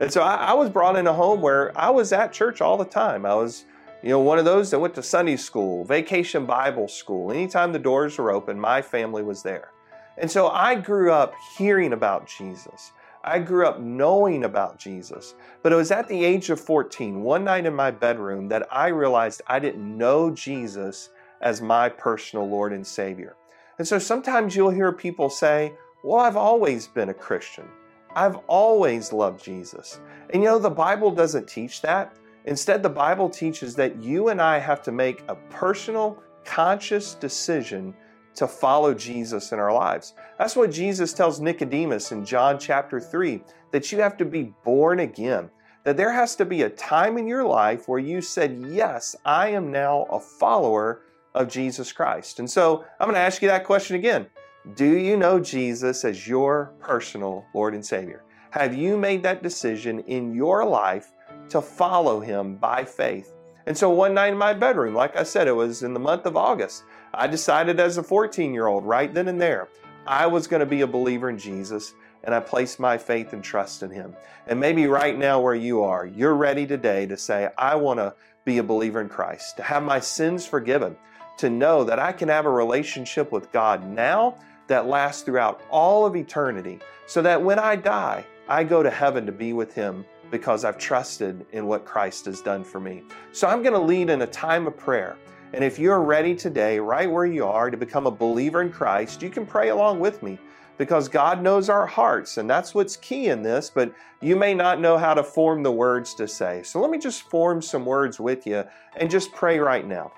And 0.00 0.12
so 0.12 0.22
I, 0.22 0.34
I 0.34 0.52
was 0.54 0.68
brought 0.68 0.96
in 0.96 1.06
a 1.06 1.12
home 1.12 1.40
where 1.40 1.78
I 1.78 1.90
was 1.90 2.12
at 2.12 2.32
church 2.32 2.60
all 2.60 2.76
the 2.76 2.84
time. 2.84 3.24
I 3.24 3.34
was 3.34 3.66
you 4.02 4.08
know, 4.08 4.18
one 4.18 4.40
of 4.40 4.44
those 4.44 4.72
that 4.72 4.80
went 4.80 4.94
to 4.96 5.02
Sunday 5.02 5.36
school, 5.36 5.84
vacation 5.84 6.44
Bible 6.44 6.88
school. 6.88 7.30
Anytime 7.30 7.72
the 7.72 7.78
doors 7.78 8.18
were 8.18 8.32
open, 8.32 8.58
my 8.58 8.82
family 8.82 9.22
was 9.22 9.44
there. 9.44 9.70
And 10.18 10.28
so 10.28 10.48
I 10.48 10.74
grew 10.74 11.12
up 11.12 11.34
hearing 11.56 11.92
about 11.92 12.26
Jesus. 12.26 12.92
I 13.22 13.38
grew 13.38 13.66
up 13.66 13.80
knowing 13.80 14.44
about 14.44 14.78
Jesus. 14.78 15.34
But 15.62 15.72
it 15.72 15.76
was 15.76 15.90
at 15.90 16.08
the 16.08 16.24
age 16.24 16.50
of 16.50 16.60
14, 16.60 17.22
one 17.22 17.44
night 17.44 17.66
in 17.66 17.74
my 17.74 17.90
bedroom, 17.90 18.48
that 18.48 18.66
I 18.70 18.88
realized 18.88 19.42
I 19.46 19.58
didn't 19.58 19.98
know 19.98 20.30
Jesus 20.30 21.10
as 21.40 21.60
my 21.60 21.88
personal 21.88 22.48
Lord 22.48 22.72
and 22.72 22.86
Savior. 22.86 23.36
And 23.78 23.86
so 23.86 23.98
sometimes 23.98 24.54
you'll 24.54 24.70
hear 24.70 24.92
people 24.92 25.30
say, 25.30 25.74
Well, 26.02 26.20
I've 26.20 26.36
always 26.36 26.86
been 26.86 27.10
a 27.10 27.14
Christian. 27.14 27.68
I've 28.14 28.36
always 28.46 29.12
loved 29.12 29.44
Jesus. 29.44 30.00
And 30.30 30.42
you 30.42 30.48
know, 30.48 30.58
the 30.58 30.70
Bible 30.70 31.10
doesn't 31.10 31.48
teach 31.48 31.82
that. 31.82 32.14
Instead, 32.46 32.82
the 32.82 32.88
Bible 32.88 33.28
teaches 33.28 33.74
that 33.76 34.02
you 34.02 34.28
and 34.28 34.40
I 34.40 34.58
have 34.58 34.82
to 34.82 34.92
make 34.92 35.22
a 35.28 35.34
personal, 35.50 36.22
conscious 36.44 37.14
decision 37.14 37.94
to 38.40 38.48
follow 38.48 38.94
Jesus 38.94 39.52
in 39.52 39.58
our 39.58 39.72
lives. 39.72 40.14
That's 40.38 40.56
what 40.56 40.72
Jesus 40.72 41.12
tells 41.12 41.40
Nicodemus 41.40 42.10
in 42.10 42.24
John 42.24 42.58
chapter 42.58 42.98
3 42.98 43.42
that 43.70 43.92
you 43.92 44.00
have 44.00 44.16
to 44.16 44.24
be 44.24 44.54
born 44.64 45.00
again. 45.00 45.50
That 45.84 45.96
there 45.96 46.12
has 46.12 46.36
to 46.36 46.44
be 46.44 46.62
a 46.62 46.70
time 46.70 47.18
in 47.18 47.26
your 47.26 47.44
life 47.44 47.86
where 47.86 47.98
you 47.98 48.20
said, 48.20 48.64
Yes, 48.70 49.14
I 49.24 49.50
am 49.50 49.70
now 49.70 50.04
a 50.10 50.18
follower 50.18 51.02
of 51.34 51.48
Jesus 51.48 51.92
Christ. 51.92 52.38
And 52.38 52.50
so 52.50 52.84
I'm 52.98 53.06
going 53.06 53.14
to 53.14 53.20
ask 53.20 53.40
you 53.42 53.48
that 53.48 53.64
question 53.64 53.96
again. 53.96 54.26
Do 54.74 54.96
you 54.96 55.16
know 55.16 55.38
Jesus 55.38 56.04
as 56.04 56.26
your 56.26 56.72
personal 56.80 57.44
Lord 57.54 57.74
and 57.74 57.84
Savior? 57.84 58.24
Have 58.50 58.74
you 58.74 58.96
made 58.96 59.22
that 59.22 59.42
decision 59.42 60.00
in 60.00 60.34
your 60.34 60.64
life 60.64 61.12
to 61.50 61.60
follow 61.60 62.20
him 62.20 62.56
by 62.56 62.84
faith. 62.84 63.34
And 63.66 63.76
so 63.76 63.90
one 63.90 64.14
night 64.14 64.32
in 64.32 64.38
my 64.38 64.54
bedroom, 64.54 64.94
like 64.94 65.16
I 65.16 65.22
said, 65.22 65.46
it 65.46 65.52
was 65.52 65.82
in 65.82 65.92
the 65.92 66.00
month 66.00 66.26
of 66.26 66.36
August, 66.36 66.84
I 67.12 67.26
decided 67.26 67.80
as 67.80 67.98
a 67.98 68.02
14 68.02 68.54
year 68.54 68.66
old, 68.66 68.84
right 68.84 69.12
then 69.12 69.28
and 69.28 69.40
there, 69.40 69.68
I 70.06 70.26
was 70.26 70.46
going 70.46 70.60
to 70.60 70.66
be 70.66 70.80
a 70.80 70.86
believer 70.86 71.28
in 71.28 71.38
Jesus 71.38 71.92
and 72.24 72.34
I 72.34 72.40
placed 72.40 72.78
my 72.78 72.98
faith 72.98 73.32
and 73.32 73.42
trust 73.42 73.82
in 73.82 73.90
him. 73.90 74.14
And 74.46 74.60
maybe 74.60 74.86
right 74.86 75.16
now, 75.16 75.40
where 75.40 75.54
you 75.54 75.82
are, 75.82 76.06
you're 76.06 76.34
ready 76.34 76.66
today 76.66 77.06
to 77.06 77.16
say, 77.16 77.48
I 77.56 77.76
want 77.76 77.98
to 77.98 78.14
be 78.44 78.58
a 78.58 78.62
believer 78.62 79.00
in 79.00 79.08
Christ, 79.08 79.56
to 79.56 79.62
have 79.62 79.82
my 79.82 80.00
sins 80.00 80.46
forgiven, 80.46 80.96
to 81.38 81.50
know 81.50 81.84
that 81.84 81.98
I 81.98 82.12
can 82.12 82.28
have 82.28 82.46
a 82.46 82.50
relationship 82.50 83.32
with 83.32 83.50
God 83.52 83.86
now 83.86 84.36
that 84.66 84.86
lasts 84.86 85.22
throughout 85.22 85.62
all 85.70 86.06
of 86.06 86.14
eternity, 86.14 86.80
so 87.06 87.22
that 87.22 87.42
when 87.42 87.58
I 87.58 87.76
die, 87.76 88.24
I 88.48 88.64
go 88.64 88.82
to 88.82 88.90
heaven 88.90 89.26
to 89.26 89.32
be 89.32 89.52
with 89.52 89.74
him 89.74 90.04
because 90.30 90.64
I've 90.64 90.78
trusted 90.78 91.44
in 91.52 91.66
what 91.66 91.84
Christ 91.84 92.26
has 92.26 92.40
done 92.40 92.62
for 92.64 92.80
me. 92.80 93.02
So 93.32 93.48
I'm 93.48 93.62
going 93.62 93.74
to 93.74 93.80
lead 93.80 94.10
in 94.10 94.22
a 94.22 94.26
time 94.26 94.66
of 94.66 94.76
prayer. 94.76 95.16
And 95.52 95.64
if 95.64 95.78
you're 95.78 96.02
ready 96.02 96.34
today, 96.34 96.78
right 96.78 97.10
where 97.10 97.26
you 97.26 97.44
are, 97.44 97.70
to 97.70 97.76
become 97.76 98.06
a 98.06 98.10
believer 98.10 98.62
in 98.62 98.70
Christ, 98.70 99.20
you 99.22 99.30
can 99.30 99.46
pray 99.46 99.70
along 99.70 99.98
with 99.98 100.22
me 100.22 100.38
because 100.78 101.08
God 101.08 101.42
knows 101.42 101.68
our 101.68 101.86
hearts, 101.86 102.38
and 102.38 102.48
that's 102.48 102.74
what's 102.74 102.96
key 102.96 103.28
in 103.28 103.42
this, 103.42 103.68
but 103.68 103.92
you 104.22 104.34
may 104.34 104.54
not 104.54 104.80
know 104.80 104.96
how 104.96 105.12
to 105.12 105.22
form 105.22 105.62
the 105.62 105.70
words 105.70 106.14
to 106.14 106.26
say. 106.26 106.62
So 106.62 106.80
let 106.80 106.90
me 106.90 106.98
just 106.98 107.28
form 107.28 107.60
some 107.60 107.84
words 107.84 108.18
with 108.18 108.46
you 108.46 108.64
and 108.96 109.10
just 109.10 109.32
pray 109.32 109.58
right 109.58 109.86
now. 109.86 110.12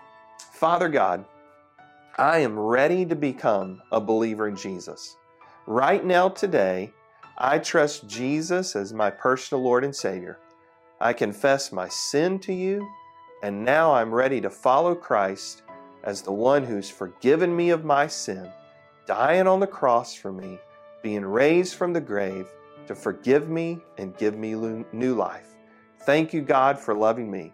Father 0.52 0.88
God, 0.88 1.24
I 2.16 2.38
am 2.38 2.58
ready 2.58 3.04
to 3.06 3.16
become 3.16 3.82
a 3.90 4.00
believer 4.00 4.46
in 4.46 4.54
Jesus. 4.54 5.16
Right 5.66 6.04
now, 6.04 6.28
today, 6.28 6.92
I 7.38 7.58
trust 7.58 8.06
Jesus 8.06 8.76
as 8.76 8.92
my 8.92 9.10
personal 9.10 9.64
Lord 9.64 9.82
and 9.82 9.96
Savior. 9.96 10.38
I 11.00 11.12
confess 11.12 11.72
my 11.72 11.88
sin 11.88 12.38
to 12.40 12.52
you, 12.52 12.86
and 13.42 13.64
now 13.64 13.92
I'm 13.92 14.14
ready 14.14 14.40
to 14.40 14.50
follow 14.50 14.94
Christ 14.94 15.62
as 16.04 16.22
the 16.22 16.32
one 16.32 16.64
who's 16.64 16.88
forgiven 16.88 17.54
me 17.54 17.70
of 17.70 17.84
my 17.84 18.06
sin, 18.06 18.48
dying 19.06 19.46
on 19.46 19.60
the 19.60 19.66
cross 19.66 20.14
for 20.14 20.32
me, 20.32 20.58
being 21.02 21.24
raised 21.24 21.74
from 21.74 21.92
the 21.92 22.00
grave 22.00 22.48
to 22.86 22.94
forgive 22.94 23.48
me 23.48 23.80
and 23.98 24.16
give 24.16 24.36
me 24.36 24.54
new 24.92 25.14
life. 25.14 25.48
Thank 26.04 26.32
you, 26.32 26.40
God, 26.40 26.78
for 26.78 26.94
loving 26.94 27.30
me. 27.30 27.52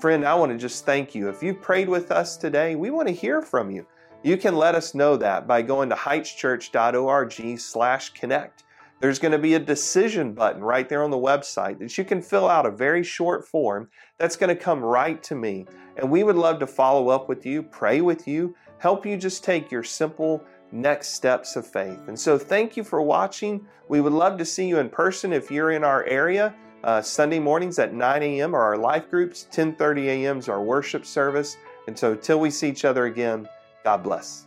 Friend, 0.00 0.24
I 0.24 0.34
want 0.34 0.52
to 0.52 0.58
just 0.58 0.84
thank 0.84 1.14
you. 1.14 1.28
If 1.28 1.42
you've 1.42 1.62
prayed 1.62 1.88
with 1.88 2.10
us 2.10 2.36
today, 2.36 2.74
we 2.74 2.90
want 2.90 3.08
to 3.08 3.14
hear 3.14 3.40
from 3.40 3.70
you. 3.70 3.86
You 4.22 4.36
can 4.36 4.56
let 4.56 4.74
us 4.74 4.94
know 4.94 5.16
that 5.16 5.46
by 5.46 5.62
going 5.62 5.88
to 5.90 5.94
heightschurch.org 5.94 7.58
slash 7.58 8.10
connect. 8.10 8.64
There's 9.00 9.18
going 9.18 9.32
to 9.32 9.38
be 9.38 9.54
a 9.54 9.58
decision 9.58 10.32
button 10.32 10.62
right 10.62 10.88
there 10.88 11.02
on 11.02 11.10
the 11.10 11.18
website 11.18 11.78
that 11.80 11.98
you 11.98 12.04
can 12.04 12.22
fill 12.22 12.48
out 12.48 12.64
a 12.64 12.70
very 12.70 13.02
short 13.02 13.46
form 13.46 13.88
that's 14.18 14.36
going 14.36 14.48
to 14.48 14.62
come 14.62 14.80
right 14.80 15.22
to 15.24 15.34
me. 15.34 15.66
And 15.96 16.10
we 16.10 16.22
would 16.22 16.36
love 16.36 16.58
to 16.60 16.66
follow 16.66 17.10
up 17.10 17.28
with 17.28 17.44
you, 17.44 17.62
pray 17.62 18.00
with 18.00 18.26
you, 18.26 18.54
help 18.78 19.04
you 19.04 19.16
just 19.16 19.44
take 19.44 19.70
your 19.70 19.82
simple 19.82 20.42
next 20.72 21.10
steps 21.10 21.56
of 21.56 21.66
faith. 21.66 22.08
And 22.08 22.18
so 22.18 22.38
thank 22.38 22.76
you 22.76 22.84
for 22.84 23.02
watching. 23.02 23.66
We 23.88 24.00
would 24.00 24.12
love 24.12 24.38
to 24.38 24.44
see 24.44 24.66
you 24.66 24.78
in 24.78 24.88
person 24.88 25.32
if 25.32 25.50
you're 25.50 25.72
in 25.72 25.84
our 25.84 26.04
area. 26.04 26.54
Uh, 26.82 27.02
Sunday 27.02 27.38
mornings 27.38 27.78
at 27.78 27.92
9 27.92 28.22
a.m. 28.22 28.54
are 28.54 28.62
our 28.62 28.76
life 28.76 29.10
groups, 29.10 29.46
10:30 29.52 30.06
a.m. 30.06 30.38
is 30.38 30.48
our 30.48 30.62
worship 30.62 31.04
service. 31.04 31.56
And 31.86 31.98
so 31.98 32.14
till 32.14 32.40
we 32.40 32.50
see 32.50 32.68
each 32.68 32.84
other 32.84 33.06
again, 33.06 33.48
God 33.84 34.02
bless. 34.02 34.45